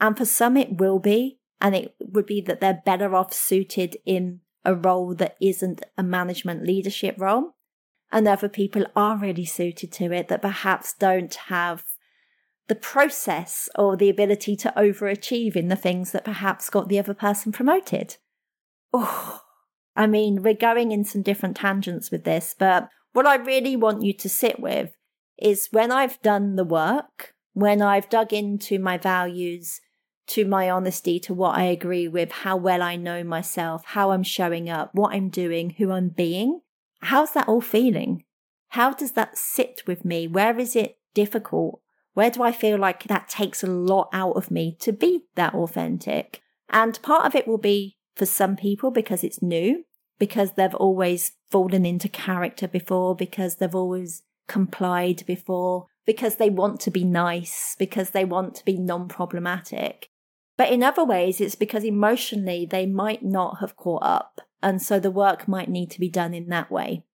And 0.00 0.16
for 0.16 0.26
some, 0.26 0.56
it 0.56 0.78
will 0.78 0.98
be. 0.98 1.38
And 1.60 1.74
it 1.74 1.94
would 2.00 2.26
be 2.26 2.40
that 2.42 2.60
they're 2.60 2.82
better 2.84 3.14
off 3.14 3.32
suited 3.32 3.96
in 4.04 4.40
a 4.64 4.74
role 4.74 5.14
that 5.14 5.36
isn't 5.40 5.84
a 5.96 6.02
management 6.02 6.64
leadership 6.64 7.14
role. 7.18 7.54
And 8.12 8.28
other 8.28 8.48
people 8.48 8.84
are 8.94 9.16
really 9.16 9.44
suited 9.44 9.92
to 9.92 10.12
it 10.12 10.28
that 10.28 10.42
perhaps 10.42 10.94
don't 10.94 11.34
have 11.34 11.84
the 12.68 12.74
process 12.74 13.68
or 13.76 13.96
the 13.96 14.10
ability 14.10 14.56
to 14.56 14.72
overachieve 14.76 15.56
in 15.56 15.68
the 15.68 15.76
things 15.76 16.12
that 16.12 16.24
perhaps 16.24 16.68
got 16.68 16.88
the 16.88 16.98
other 16.98 17.14
person 17.14 17.52
promoted. 17.52 18.16
Oh, 18.92 19.40
I 19.94 20.06
mean, 20.06 20.42
we're 20.42 20.54
going 20.54 20.92
in 20.92 21.04
some 21.04 21.22
different 21.22 21.56
tangents 21.56 22.10
with 22.10 22.24
this, 22.24 22.54
but 22.58 22.88
what 23.12 23.26
I 23.26 23.36
really 23.36 23.76
want 23.76 24.02
you 24.02 24.12
to 24.14 24.28
sit 24.28 24.60
with 24.60 24.96
is 25.38 25.68
when 25.70 25.90
I've 25.90 26.20
done 26.22 26.56
the 26.56 26.64
work, 26.64 27.34
when 27.52 27.80
I've 27.80 28.08
dug 28.08 28.32
into 28.32 28.78
my 28.78 28.98
values, 28.98 29.80
to 30.28 30.44
my 30.44 30.68
honesty, 30.70 31.20
to 31.20 31.34
what 31.34 31.56
I 31.56 31.64
agree 31.64 32.08
with, 32.08 32.32
how 32.32 32.56
well 32.56 32.82
I 32.82 32.96
know 32.96 33.22
myself, 33.24 33.82
how 33.86 34.10
I'm 34.10 34.22
showing 34.22 34.68
up, 34.68 34.90
what 34.94 35.14
I'm 35.14 35.28
doing, 35.28 35.70
who 35.78 35.92
I'm 35.92 36.08
being, 36.08 36.60
how's 37.00 37.32
that 37.32 37.48
all 37.48 37.60
feeling? 37.60 38.24
How 38.70 38.92
does 38.92 39.12
that 39.12 39.38
sit 39.38 39.82
with 39.86 40.04
me? 40.04 40.26
Where 40.26 40.58
is 40.58 40.74
it 40.74 40.98
difficult? 41.14 41.80
Where 42.14 42.30
do 42.30 42.42
I 42.42 42.52
feel 42.52 42.78
like 42.78 43.04
that 43.04 43.28
takes 43.28 43.62
a 43.62 43.68
lot 43.68 44.08
out 44.12 44.32
of 44.32 44.50
me 44.50 44.76
to 44.80 44.92
be 44.92 45.24
that 45.34 45.54
authentic? 45.54 46.42
And 46.70 47.00
part 47.02 47.26
of 47.26 47.34
it 47.34 47.46
will 47.46 47.58
be 47.58 47.96
for 48.14 48.26
some 48.26 48.56
people 48.56 48.90
because 48.90 49.22
it's 49.22 49.42
new. 49.42 49.84
because 50.18 50.52
they've 50.52 50.74
always 50.74 51.32
fallen 51.50 51.84
into 51.84 52.08
character 52.08 52.66
before, 52.66 53.14
because 53.14 53.56
they've 53.56 53.74
always 53.74 54.22
complied 54.48 55.24
before, 55.26 55.86
because 56.04 56.36
they 56.36 56.50
want 56.50 56.80
to 56.80 56.90
be 56.90 57.04
nice, 57.04 57.74
because 57.78 58.10
they 58.10 58.24
want 58.24 58.54
to 58.54 58.64
be 58.64 58.76
non 58.78 59.08
problematic. 59.08 60.08
But 60.56 60.70
in 60.72 60.82
other 60.82 61.04
ways, 61.04 61.40
it's 61.40 61.54
because 61.54 61.84
emotionally 61.84 62.66
they 62.66 62.86
might 62.86 63.22
not 63.22 63.58
have 63.60 63.76
caught 63.76 64.02
up. 64.02 64.40
And 64.62 64.80
so 64.80 64.98
the 64.98 65.10
work 65.10 65.46
might 65.46 65.68
need 65.68 65.90
to 65.92 66.00
be 66.00 66.08
done 66.08 66.32
in 66.32 66.48
that 66.48 66.70
way. 66.70 67.04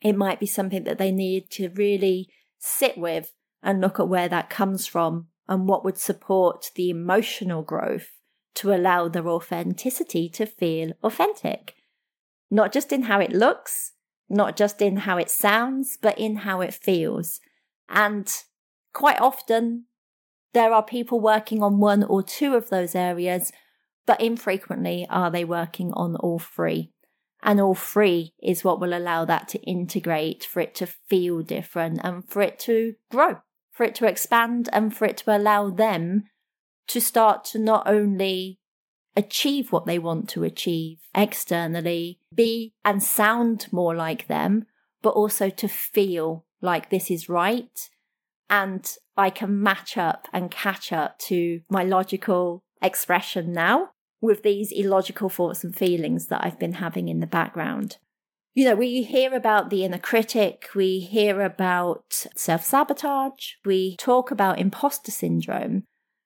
It 0.00 0.16
might 0.16 0.38
be 0.38 0.46
something 0.46 0.84
that 0.84 0.98
they 0.98 1.10
need 1.10 1.50
to 1.52 1.70
really 1.70 2.28
sit 2.58 2.96
with 2.96 3.32
and 3.62 3.80
look 3.80 3.98
at 3.98 4.08
where 4.08 4.28
that 4.28 4.50
comes 4.50 4.86
from 4.86 5.28
and 5.48 5.66
what 5.66 5.84
would 5.84 5.98
support 5.98 6.70
the 6.74 6.90
emotional 6.90 7.62
growth 7.62 8.12
to 8.54 8.72
allow 8.72 9.08
their 9.08 9.28
authenticity 9.28 10.28
to 10.28 10.46
feel 10.46 10.92
authentic. 11.02 11.74
Not 12.50 12.72
just 12.72 12.92
in 12.92 13.02
how 13.02 13.20
it 13.20 13.32
looks, 13.32 13.92
not 14.28 14.56
just 14.56 14.80
in 14.80 14.98
how 14.98 15.18
it 15.18 15.30
sounds, 15.30 15.98
but 16.00 16.18
in 16.18 16.36
how 16.36 16.60
it 16.60 16.72
feels. 16.72 17.40
And 17.88 18.32
quite 18.92 19.20
often, 19.20 19.86
there 20.54 20.72
are 20.72 20.82
people 20.82 21.20
working 21.20 21.62
on 21.62 21.78
one 21.78 22.04
or 22.04 22.22
two 22.22 22.54
of 22.54 22.70
those 22.70 22.94
areas, 22.94 23.52
but 24.06 24.20
infrequently 24.20 25.06
are 25.10 25.30
they 25.30 25.44
working 25.44 25.92
on 25.92 26.16
all 26.16 26.38
three. 26.38 26.92
And 27.42 27.60
all 27.60 27.74
three 27.74 28.32
is 28.42 28.64
what 28.64 28.80
will 28.80 28.96
allow 28.96 29.26
that 29.26 29.48
to 29.48 29.60
integrate, 29.60 30.44
for 30.44 30.60
it 30.60 30.74
to 30.76 30.86
feel 30.86 31.42
different, 31.42 32.00
and 32.02 32.26
for 32.26 32.40
it 32.40 32.58
to 32.60 32.94
grow, 33.10 33.38
for 33.70 33.84
it 33.84 33.94
to 33.96 34.06
expand, 34.06 34.70
and 34.72 34.96
for 34.96 35.04
it 35.04 35.18
to 35.18 35.36
allow 35.36 35.68
them 35.68 36.24
to 36.86 37.00
start 37.00 37.44
to 37.46 37.58
not 37.58 37.86
only 37.86 38.60
achieve 39.16 39.72
what 39.72 39.86
they 39.86 39.98
want 39.98 40.28
to 40.30 40.44
achieve 40.44 40.98
externally, 41.14 42.18
be 42.34 42.72
and 42.84 43.02
sound 43.02 43.66
more 43.70 43.94
like 43.94 44.26
them, 44.26 44.66
but 45.02 45.10
also 45.10 45.50
to 45.50 45.68
feel 45.68 46.46
like 46.62 46.88
this 46.88 47.10
is 47.10 47.28
right 47.28 47.90
and 48.50 48.90
I 49.16 49.30
can 49.30 49.62
match 49.62 49.96
up 49.96 50.28
and 50.32 50.50
catch 50.50 50.92
up 50.92 51.18
to 51.20 51.60
my 51.68 51.82
logical 51.84 52.62
expression 52.82 53.52
now 53.52 53.90
with 54.20 54.42
these 54.42 54.72
illogical 54.72 55.28
thoughts 55.28 55.64
and 55.64 55.76
feelings 55.76 56.26
that 56.28 56.44
I've 56.44 56.58
been 56.58 56.74
having 56.74 57.08
in 57.08 57.20
the 57.20 57.26
background. 57.26 57.98
You 58.54 58.66
know, 58.66 58.76
we 58.76 59.02
hear 59.02 59.34
about 59.34 59.70
the 59.70 59.84
inner 59.84 59.98
critic, 59.98 60.68
we 60.74 61.00
hear 61.00 61.42
about 61.42 62.26
self 62.36 62.64
sabotage, 62.64 63.54
we 63.64 63.96
talk 63.96 64.30
about 64.30 64.60
imposter 64.60 65.10
syndrome. 65.10 65.84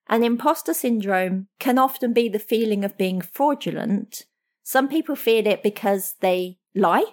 And 0.09 0.25
imposter 0.25 0.75
syndrome 0.75 1.49
can 1.59 1.79
often 1.79 2.13
be 2.13 2.29
the 2.29 2.39
feeling 2.39 2.85
of 2.85 2.97
being 2.97 3.21
fraudulent. 3.21 4.27
Some 4.63 4.89
people 4.89 5.17
feel 5.17 5.47
it 5.47 5.63
because 5.63 6.15
they 6.21 6.58
lie. 6.75 7.05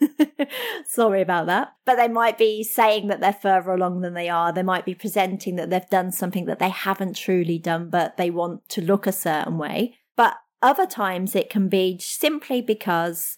Sorry 0.86 1.20
about 1.20 1.46
that. 1.46 1.72
But 1.84 1.96
they 1.96 2.08
might 2.08 2.38
be 2.38 2.62
saying 2.62 3.08
that 3.08 3.20
they're 3.20 3.32
further 3.32 3.72
along 3.72 4.00
than 4.00 4.14
they 4.14 4.28
are. 4.28 4.52
They 4.52 4.62
might 4.62 4.84
be 4.84 4.94
presenting 4.94 5.56
that 5.56 5.70
they've 5.70 5.90
done 5.90 6.12
something 6.12 6.46
that 6.46 6.58
they 6.58 6.68
haven't 6.68 7.16
truly 7.16 7.58
done, 7.58 7.90
but 7.90 8.16
they 8.16 8.30
want 8.30 8.68
to 8.70 8.82
look 8.82 9.06
a 9.06 9.12
certain 9.12 9.58
way. 9.58 9.96
But 10.16 10.36
other 10.62 10.86
times 10.86 11.34
it 11.34 11.50
can 11.50 11.68
be 11.68 11.98
simply 11.98 12.60
because 12.60 13.36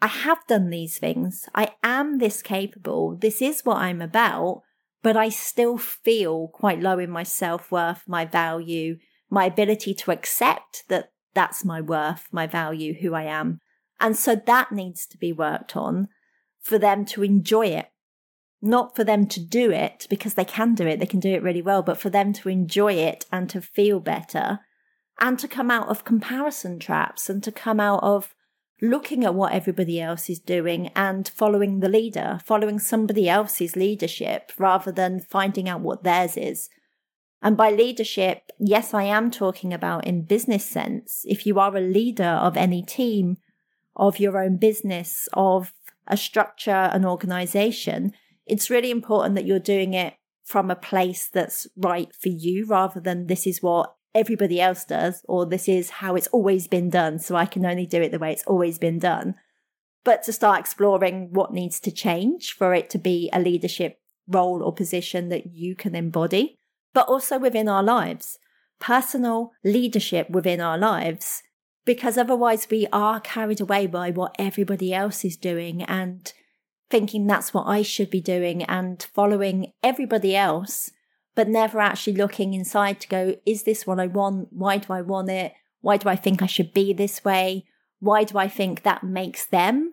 I 0.00 0.08
have 0.08 0.46
done 0.46 0.70
these 0.70 0.98
things. 0.98 1.48
I 1.54 1.70
am 1.82 2.18
this 2.18 2.42
capable. 2.42 3.16
This 3.16 3.40
is 3.40 3.62
what 3.64 3.78
I'm 3.78 4.02
about, 4.02 4.62
but 5.02 5.16
I 5.16 5.28
still 5.28 5.78
feel 5.78 6.48
quite 6.48 6.80
low 6.80 6.98
in 6.98 7.10
my 7.10 7.22
self 7.22 7.70
worth, 7.70 8.02
my 8.06 8.24
value, 8.24 8.98
my 9.30 9.46
ability 9.46 9.94
to 9.94 10.10
accept 10.10 10.84
that 10.88 11.12
that's 11.34 11.64
my 11.64 11.80
worth, 11.80 12.28
my 12.30 12.46
value, 12.46 12.94
who 12.94 13.14
I 13.14 13.24
am. 13.24 13.60
And 14.00 14.16
so 14.16 14.34
that 14.34 14.72
needs 14.72 15.06
to 15.06 15.18
be 15.18 15.32
worked 15.32 15.76
on 15.76 16.08
for 16.60 16.78
them 16.78 17.04
to 17.06 17.22
enjoy 17.22 17.66
it. 17.66 17.90
Not 18.62 18.96
for 18.96 19.04
them 19.04 19.26
to 19.28 19.40
do 19.40 19.70
it 19.70 20.06
because 20.10 20.34
they 20.34 20.44
can 20.44 20.74
do 20.74 20.86
it, 20.86 20.98
they 20.98 21.06
can 21.06 21.20
do 21.20 21.30
it 21.30 21.42
really 21.42 21.62
well, 21.62 21.82
but 21.82 21.98
for 21.98 22.10
them 22.10 22.32
to 22.34 22.48
enjoy 22.48 22.94
it 22.94 23.26
and 23.30 23.48
to 23.50 23.60
feel 23.60 24.00
better 24.00 24.60
and 25.20 25.38
to 25.38 25.48
come 25.48 25.70
out 25.70 25.88
of 25.88 26.04
comparison 26.04 26.78
traps 26.78 27.30
and 27.30 27.42
to 27.44 27.52
come 27.52 27.80
out 27.80 28.02
of 28.02 28.34
looking 28.82 29.24
at 29.24 29.34
what 29.34 29.52
everybody 29.52 30.00
else 30.00 30.28
is 30.28 30.38
doing 30.38 30.88
and 30.94 31.28
following 31.28 31.80
the 31.80 31.88
leader, 31.88 32.40
following 32.44 32.78
somebody 32.78 33.28
else's 33.28 33.76
leadership 33.76 34.52
rather 34.58 34.92
than 34.92 35.20
finding 35.20 35.68
out 35.68 35.80
what 35.80 36.02
theirs 36.02 36.36
is. 36.36 36.68
And 37.42 37.56
by 37.56 37.70
leadership, 37.70 38.50
yes, 38.58 38.92
I 38.92 39.04
am 39.04 39.30
talking 39.30 39.72
about 39.72 40.06
in 40.06 40.24
business 40.24 40.64
sense. 40.64 41.22
If 41.24 41.46
you 41.46 41.58
are 41.58 41.76
a 41.76 41.80
leader 41.80 42.24
of 42.24 42.56
any 42.56 42.82
team, 42.82 43.36
of 43.96 44.20
your 44.20 44.38
own 44.38 44.56
business, 44.58 45.28
of 45.32 45.72
a 46.06 46.16
structure, 46.16 46.90
an 46.92 47.04
organization, 47.04 48.12
it's 48.46 48.70
really 48.70 48.90
important 48.90 49.34
that 49.34 49.46
you're 49.46 49.58
doing 49.58 49.94
it 49.94 50.14
from 50.44 50.70
a 50.70 50.76
place 50.76 51.28
that's 51.28 51.66
right 51.76 52.14
for 52.14 52.28
you 52.28 52.66
rather 52.66 53.00
than 53.00 53.26
this 53.26 53.46
is 53.46 53.62
what 53.62 53.94
everybody 54.14 54.60
else 54.60 54.84
does 54.84 55.22
or 55.28 55.44
this 55.44 55.68
is 55.68 55.90
how 55.90 56.14
it's 56.14 56.28
always 56.28 56.68
been 56.68 56.88
done. 56.88 57.18
So 57.18 57.34
I 57.34 57.46
can 57.46 57.66
only 57.66 57.86
do 57.86 58.00
it 58.00 58.12
the 58.12 58.18
way 58.18 58.32
it's 58.32 58.46
always 58.46 58.78
been 58.78 58.98
done. 58.98 59.34
But 60.04 60.22
to 60.22 60.32
start 60.32 60.60
exploring 60.60 61.30
what 61.32 61.52
needs 61.52 61.80
to 61.80 61.90
change 61.90 62.52
for 62.52 62.72
it 62.72 62.88
to 62.90 62.98
be 62.98 63.28
a 63.32 63.40
leadership 63.40 63.98
role 64.28 64.62
or 64.62 64.72
position 64.72 65.28
that 65.30 65.52
you 65.52 65.74
can 65.74 65.96
embody, 65.96 66.58
but 66.94 67.08
also 67.08 67.38
within 67.38 67.68
our 67.68 67.82
lives, 67.82 68.38
personal 68.78 69.52
leadership 69.64 70.30
within 70.30 70.60
our 70.60 70.78
lives 70.78 71.42
because 71.86 72.18
otherwise 72.18 72.66
we 72.70 72.86
are 72.92 73.20
carried 73.20 73.60
away 73.60 73.86
by 73.86 74.10
what 74.10 74.36
everybody 74.38 74.92
else 74.92 75.24
is 75.24 75.36
doing 75.36 75.82
and 75.84 76.32
thinking 76.90 77.26
that's 77.26 77.54
what 77.54 77.66
I 77.66 77.82
should 77.82 78.10
be 78.10 78.20
doing 78.20 78.64
and 78.64 79.02
following 79.14 79.72
everybody 79.82 80.36
else, 80.36 80.90
but 81.34 81.48
never 81.48 81.80
actually 81.80 82.16
looking 82.16 82.52
inside 82.54 83.00
to 83.00 83.08
go, 83.08 83.36
is 83.46 83.62
this 83.62 83.86
what 83.86 84.00
I 84.00 84.08
want? 84.08 84.48
Why 84.50 84.78
do 84.78 84.92
I 84.92 85.00
want 85.00 85.30
it? 85.30 85.52
Why 85.80 85.96
do 85.96 86.08
I 86.08 86.16
think 86.16 86.42
I 86.42 86.46
should 86.46 86.74
be 86.74 86.92
this 86.92 87.24
way? 87.24 87.64
Why 88.00 88.24
do 88.24 88.36
I 88.36 88.48
think 88.48 88.82
that 88.82 89.04
makes 89.04 89.46
them 89.46 89.92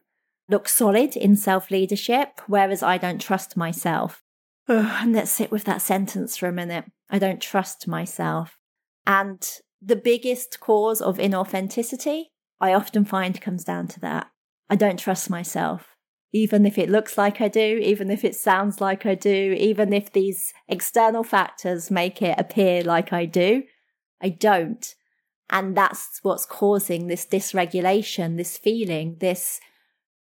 look 0.50 0.68
solid 0.68 1.16
in 1.16 1.36
self 1.36 1.72
leadership, 1.72 2.42
whereas 2.48 2.84
I 2.84 2.98
don't 2.98 3.22
trust 3.22 3.56
myself? 3.56 4.24
and 4.68 5.14
let's 5.14 5.32
sit 5.32 5.52
with 5.52 5.66
that 5.66 5.82
sentence 5.82 6.38
for 6.38 6.48
a 6.48 6.54
minute. 6.54 6.86
I 7.10 7.20
don't 7.20 7.42
trust 7.42 7.88
myself. 7.88 8.58
And 9.06 9.48
the 9.86 9.96
biggest 9.96 10.60
cause 10.60 11.02
of 11.02 11.18
inauthenticity, 11.18 12.26
I 12.60 12.74
often 12.74 13.06
find 13.06 13.40
comes 13.42 13.64
down 13.64 13.88
to 13.90 14.00
that. 14.02 14.28
I 14.70 14.76
don't 14.76 15.00
trust 15.00 15.30
myself. 15.30 15.96
Even 16.32 16.66
if 16.66 16.78
it 16.78 16.90
looks 16.90 17.18
like 17.18 17.42
I 17.42 17.48
do, 17.48 17.80
even 17.84 18.10
if 18.10 18.24
it 18.24 18.36
sounds 18.36 18.82
like 18.82 19.06
I 19.06 19.14
do, 19.14 19.56
even 19.58 19.94
if 19.94 20.12
these 20.12 20.52
external 20.68 21.24
factors 21.24 21.92
make 21.92 22.22
it 22.22 22.40
appear 22.40 22.84
like 22.84 23.14
I 23.14 23.26
do, 23.26 23.64
I 24.22 24.30
don't. 24.30 24.96
And 25.50 25.78
that's 25.78 26.20
what's 26.24 26.46
causing 26.46 27.08
this 27.08 27.28
dysregulation, 27.28 28.38
this 28.38 28.58
feeling, 28.58 29.18
this 29.20 29.60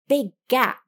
big 0.08 0.28
gap 0.48 0.78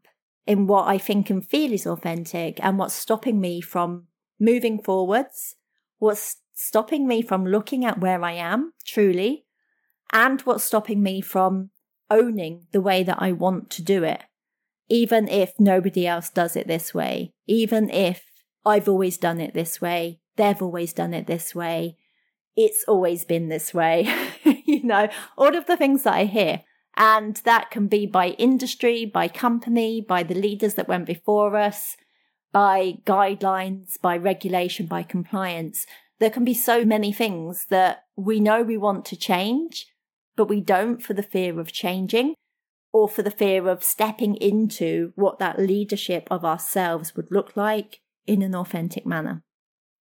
in 0.47 0.67
what 0.67 0.89
I 0.89 0.97
think 0.97 1.29
and 1.29 1.47
feel 1.47 1.73
is 1.73 1.87
authentic 1.87 2.59
and 2.63 2.79
what's 2.79 2.95
stopping 2.95 3.41
me 3.41 3.61
from 3.61 4.07
moving 4.41 4.83
forwards, 4.83 5.57
what's 5.99 6.37
stopping 6.55 7.07
me 7.07 7.23
from 7.23 7.45
looking 7.47 7.85
at 7.85 8.01
where 8.01 8.23
I 8.23 8.33
am 8.33 8.73
truly, 8.85 9.47
and 10.13 10.41
what's 10.43 10.65
stopping 10.65 11.03
me 11.03 11.21
from 11.21 11.71
owning 12.11 12.67
the 12.73 12.81
way 12.81 13.03
that 13.03 13.17
I 13.21 13.33
want 13.33 13.71
to 13.71 13.83
do 13.83 14.05
it, 14.05 14.23
even 14.89 15.29
if 15.29 15.59
nobody 15.59 16.07
else 16.07 16.29
does 16.29 16.55
it 16.55 16.67
this 16.67 16.93
way, 16.93 17.33
even 17.47 17.89
if 17.91 18.25
I've 18.65 18.89
always 18.89 19.17
done 19.17 19.41
it 19.41 19.55
this 19.55 19.81
way, 19.81 20.21
they've 20.37 20.63
always 20.63 20.93
done 20.93 21.15
it 21.15 21.27
this 21.27 21.55
way, 21.55 21.97
it's 22.55 22.85
always 22.87 23.25
been 23.25 23.49
this 23.49 23.73
way, 23.73 24.13
you 24.45 24.85
know, 24.85 25.09
all 25.39 25.57
of 25.57 25.67
the 25.67 25.77
things 25.77 26.03
that 26.03 26.15
I 26.15 26.25
hear. 26.25 26.63
And 26.95 27.37
that 27.45 27.71
can 27.71 27.87
be 27.87 28.05
by 28.05 28.29
industry, 28.31 29.07
by 29.07 29.29
company, 29.29 30.03
by 30.07 30.23
the 30.23 30.35
leaders 30.35 30.75
that 30.75 30.89
went 30.89 31.07
before 31.07 31.57
us, 31.57 31.97
by 32.53 32.99
guidelines, 33.07 33.99
by 33.99 34.19
regulation, 34.19 34.85
by 34.85 35.03
compliance 35.03 35.87
there 36.23 36.31
can 36.31 36.45
be 36.45 36.55
so 36.55 36.85
many 36.85 37.13
things 37.13 37.67
that 37.69 38.05
we 38.15 38.39
know 38.39 38.63
we 38.63 38.77
want 38.77 39.05
to 39.07 39.17
change, 39.17 39.87
but 40.37 40.49
we 40.49 40.61
don't 40.61 41.03
for 41.03 41.15
the 41.15 41.23
fear 41.23 41.59
of 41.59 41.73
changing 41.73 42.35
or 42.93 43.09
for 43.09 43.23
the 43.23 43.31
fear 43.31 43.67
of 43.67 43.83
stepping 43.83 44.37
into 44.37 45.13
what 45.17 45.41
that 45.41 45.59
leadership 45.59 46.29
of 46.31 46.45
ourselves 46.45 47.17
would 47.17 47.33
look 47.33 47.57
like 47.57 47.99
in 48.25 48.41
an 48.41 48.55
authentic 48.55 49.05
manner. 49.05 49.43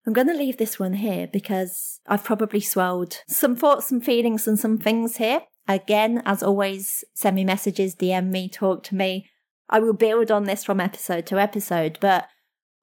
I'm 0.06 0.12
going 0.12 0.28
to 0.28 0.34
leave 0.34 0.58
this 0.58 0.78
one 0.78 0.92
here 0.92 1.26
because 1.26 1.98
I've 2.06 2.22
probably 2.22 2.60
swelled 2.60 3.18
some 3.26 3.56
thoughts 3.56 3.90
and 3.90 4.04
feelings 4.04 4.46
and 4.46 4.56
some 4.56 4.78
things 4.78 5.16
here. 5.16 5.40
Again, 5.66 6.22
as 6.24 6.40
always, 6.40 7.02
send 7.14 7.34
me 7.34 7.44
messages, 7.44 7.96
DM 7.96 8.30
me, 8.30 8.48
talk 8.48 8.84
to 8.84 8.94
me. 8.94 9.28
I 9.68 9.80
will 9.80 9.92
build 9.92 10.30
on 10.30 10.44
this 10.44 10.62
from 10.62 10.78
episode 10.78 11.26
to 11.26 11.40
episode, 11.40 11.98
but 12.00 12.28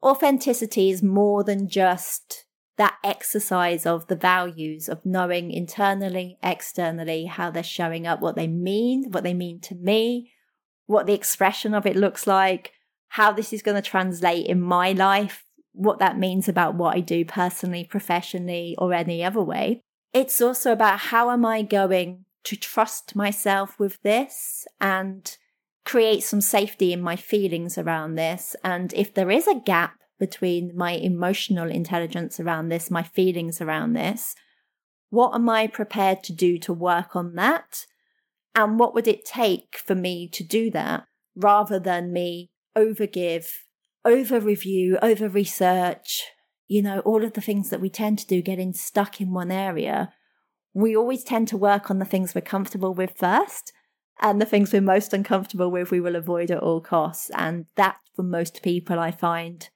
authenticity 0.03 0.89
is 0.89 1.01
more 1.01 1.45
than 1.45 1.69
just 1.69 2.43
that 2.79 2.97
exercise 3.03 3.85
of 3.85 4.07
the 4.07 4.15
values 4.15 4.87
of 4.87 5.05
knowing 5.05 5.51
internally, 5.51 6.37
externally, 6.41 7.25
how 7.25 7.51
they're 7.51 7.61
showing 7.61 8.07
up, 8.07 8.21
what 8.21 8.37
they 8.37 8.47
mean, 8.47 9.11
what 9.11 9.25
they 9.25 9.33
mean 9.33 9.59
to 9.59 9.75
me, 9.75 10.31
what 10.85 11.05
the 11.05 11.13
expression 11.13 11.73
of 11.73 11.85
it 11.85 11.97
looks 11.97 12.25
like, 12.25 12.71
how 13.09 13.33
this 13.33 13.51
is 13.51 13.61
going 13.61 13.75
to 13.75 13.89
translate 13.89 14.45
in 14.45 14.61
my 14.61 14.93
life, 14.93 15.43
what 15.73 15.99
that 15.99 16.17
means 16.17 16.47
about 16.47 16.75
what 16.75 16.95
I 16.95 17.01
do 17.01 17.25
personally, 17.25 17.83
professionally, 17.83 18.75
or 18.77 18.93
any 18.93 19.25
other 19.25 19.41
way. 19.43 19.81
It's 20.13 20.39
also 20.39 20.71
about 20.71 20.99
how 20.99 21.31
am 21.31 21.45
I 21.45 21.63
going 21.63 22.23
to 22.45 22.55
trust 22.55 23.13
myself 23.13 23.77
with 23.77 24.01
this 24.03 24.65
and 24.79 25.35
create 25.83 26.23
some 26.23 26.39
safety 26.39 26.93
in 26.93 27.01
my 27.01 27.17
feelings 27.17 27.77
around 27.77 28.15
this. 28.15 28.55
And 28.63 28.93
if 28.93 29.13
there 29.13 29.29
is 29.29 29.47
a 29.47 29.59
gap 29.59 29.98
between 30.19 30.75
my 30.75 30.91
emotional 30.91 31.69
intelligence 31.69 32.39
around 32.39 32.69
this, 32.69 32.91
my 32.91 33.03
feelings 33.03 33.61
around 33.61 33.93
this, 33.93 34.35
what 35.09 35.33
am 35.33 35.49
I 35.49 35.67
prepared 35.67 36.23
to 36.25 36.33
do 36.33 36.57
to 36.59 36.73
work 36.73 37.15
on 37.15 37.35
that? 37.35 37.85
And 38.53 38.77
what 38.77 38.93
would 38.93 39.07
it 39.07 39.25
take 39.25 39.77
for 39.77 39.95
me 39.95 40.27
to 40.29 40.43
do 40.43 40.69
that 40.71 41.05
rather 41.35 41.79
than 41.79 42.13
me 42.13 42.51
overgive, 42.77 43.47
over 44.05 44.39
review, 44.39 44.97
over 45.01 45.29
research, 45.29 46.23
you 46.67 46.81
know, 46.81 46.99
all 46.99 47.23
of 47.23 47.33
the 47.33 47.41
things 47.41 47.69
that 47.69 47.81
we 47.81 47.89
tend 47.89 48.19
to 48.19 48.27
do, 48.27 48.41
getting 48.41 48.73
stuck 48.73 49.19
in 49.19 49.33
one 49.33 49.51
area. 49.51 50.13
We 50.73 50.95
always 50.95 51.23
tend 51.23 51.47
to 51.49 51.57
work 51.57 51.89
on 51.89 51.99
the 51.99 52.05
things 52.05 52.35
we're 52.35 52.41
comfortable 52.41 52.93
with 52.93 53.17
first 53.17 53.73
and 54.21 54.41
the 54.41 54.45
things 54.45 54.71
we're 54.71 54.81
most 54.81 55.13
uncomfortable 55.13 55.71
with, 55.71 55.91
we 55.91 55.99
will 55.99 56.15
avoid 56.15 56.51
at 56.51 56.61
all 56.61 56.81
costs. 56.81 57.31
And 57.35 57.65
that, 57.75 57.97
for 58.15 58.23
most 58.23 58.61
people, 58.61 58.99
I 58.99 59.11
find 59.11 59.67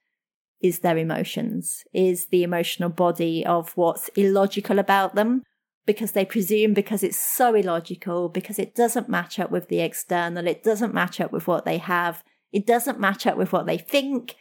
is 0.60 0.80
their 0.80 0.96
emotions, 0.96 1.84
is 1.92 2.26
the 2.26 2.42
emotional 2.42 2.88
body 2.88 3.44
of 3.44 3.72
what's 3.76 4.08
illogical 4.16 4.78
about 4.78 5.14
them, 5.14 5.42
because 5.86 6.12
they 6.12 6.24
presume 6.24 6.72
because 6.72 7.02
it's 7.02 7.18
so 7.18 7.54
illogical, 7.54 8.28
because 8.28 8.58
it 8.58 8.74
doesn't 8.74 9.08
match 9.08 9.38
up 9.38 9.50
with 9.50 9.68
the 9.68 9.80
external, 9.80 10.46
it 10.46 10.62
doesn't 10.62 10.94
match 10.94 11.20
up 11.20 11.32
with 11.32 11.46
what 11.46 11.64
they 11.64 11.78
have, 11.78 12.22
it 12.52 12.66
doesn't 12.66 13.00
match 13.00 13.26
up 13.26 13.36
with 13.36 13.52
what 13.52 13.66
they 13.66 13.76
think. 13.76 14.36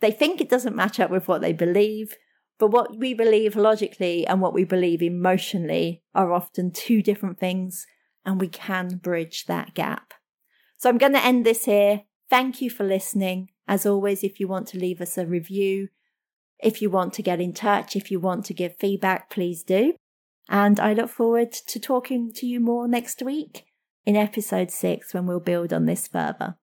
They 0.00 0.12
think 0.12 0.40
it 0.40 0.48
doesn't 0.48 0.76
match 0.76 0.98
up 1.00 1.10
with 1.10 1.28
what 1.28 1.40
they 1.42 1.52
believe. 1.52 2.16
But 2.58 2.70
what 2.70 2.96
we 2.96 3.14
believe 3.14 3.56
logically 3.56 4.26
and 4.26 4.40
what 4.40 4.54
we 4.54 4.64
believe 4.64 5.02
emotionally 5.02 6.02
are 6.14 6.32
often 6.32 6.70
two 6.70 7.02
different 7.02 7.40
things 7.40 7.86
and 8.24 8.40
we 8.40 8.48
can 8.48 8.98
bridge 8.98 9.46
that 9.46 9.74
gap. 9.74 10.14
So 10.76 10.88
I'm 10.88 10.98
going 10.98 11.14
to 11.14 11.24
end 11.24 11.44
this 11.44 11.64
here. 11.64 12.02
Thank 12.30 12.62
you 12.62 12.70
for 12.70 12.84
listening. 12.84 13.50
As 13.66 13.84
always, 13.84 14.22
if 14.22 14.38
you 14.38 14.46
want 14.46 14.68
to 14.68 14.78
leave 14.78 15.00
us 15.00 15.18
a 15.18 15.26
review, 15.26 15.88
if 16.60 16.80
you 16.80 16.88
want 16.88 17.12
to 17.14 17.22
get 17.22 17.40
in 17.40 17.52
touch, 17.52 17.96
if 17.96 18.10
you 18.10 18.20
want 18.20 18.44
to 18.46 18.54
give 18.54 18.76
feedback, 18.76 19.30
please 19.30 19.64
do. 19.64 19.94
And 20.48 20.78
I 20.78 20.92
look 20.92 21.10
forward 21.10 21.52
to 21.52 21.80
talking 21.80 22.32
to 22.34 22.46
you 22.46 22.60
more 22.60 22.86
next 22.86 23.22
week 23.22 23.64
in 24.06 24.16
episode 24.16 24.70
six 24.70 25.12
when 25.12 25.26
we'll 25.26 25.40
build 25.40 25.72
on 25.72 25.86
this 25.86 26.06
further. 26.08 26.56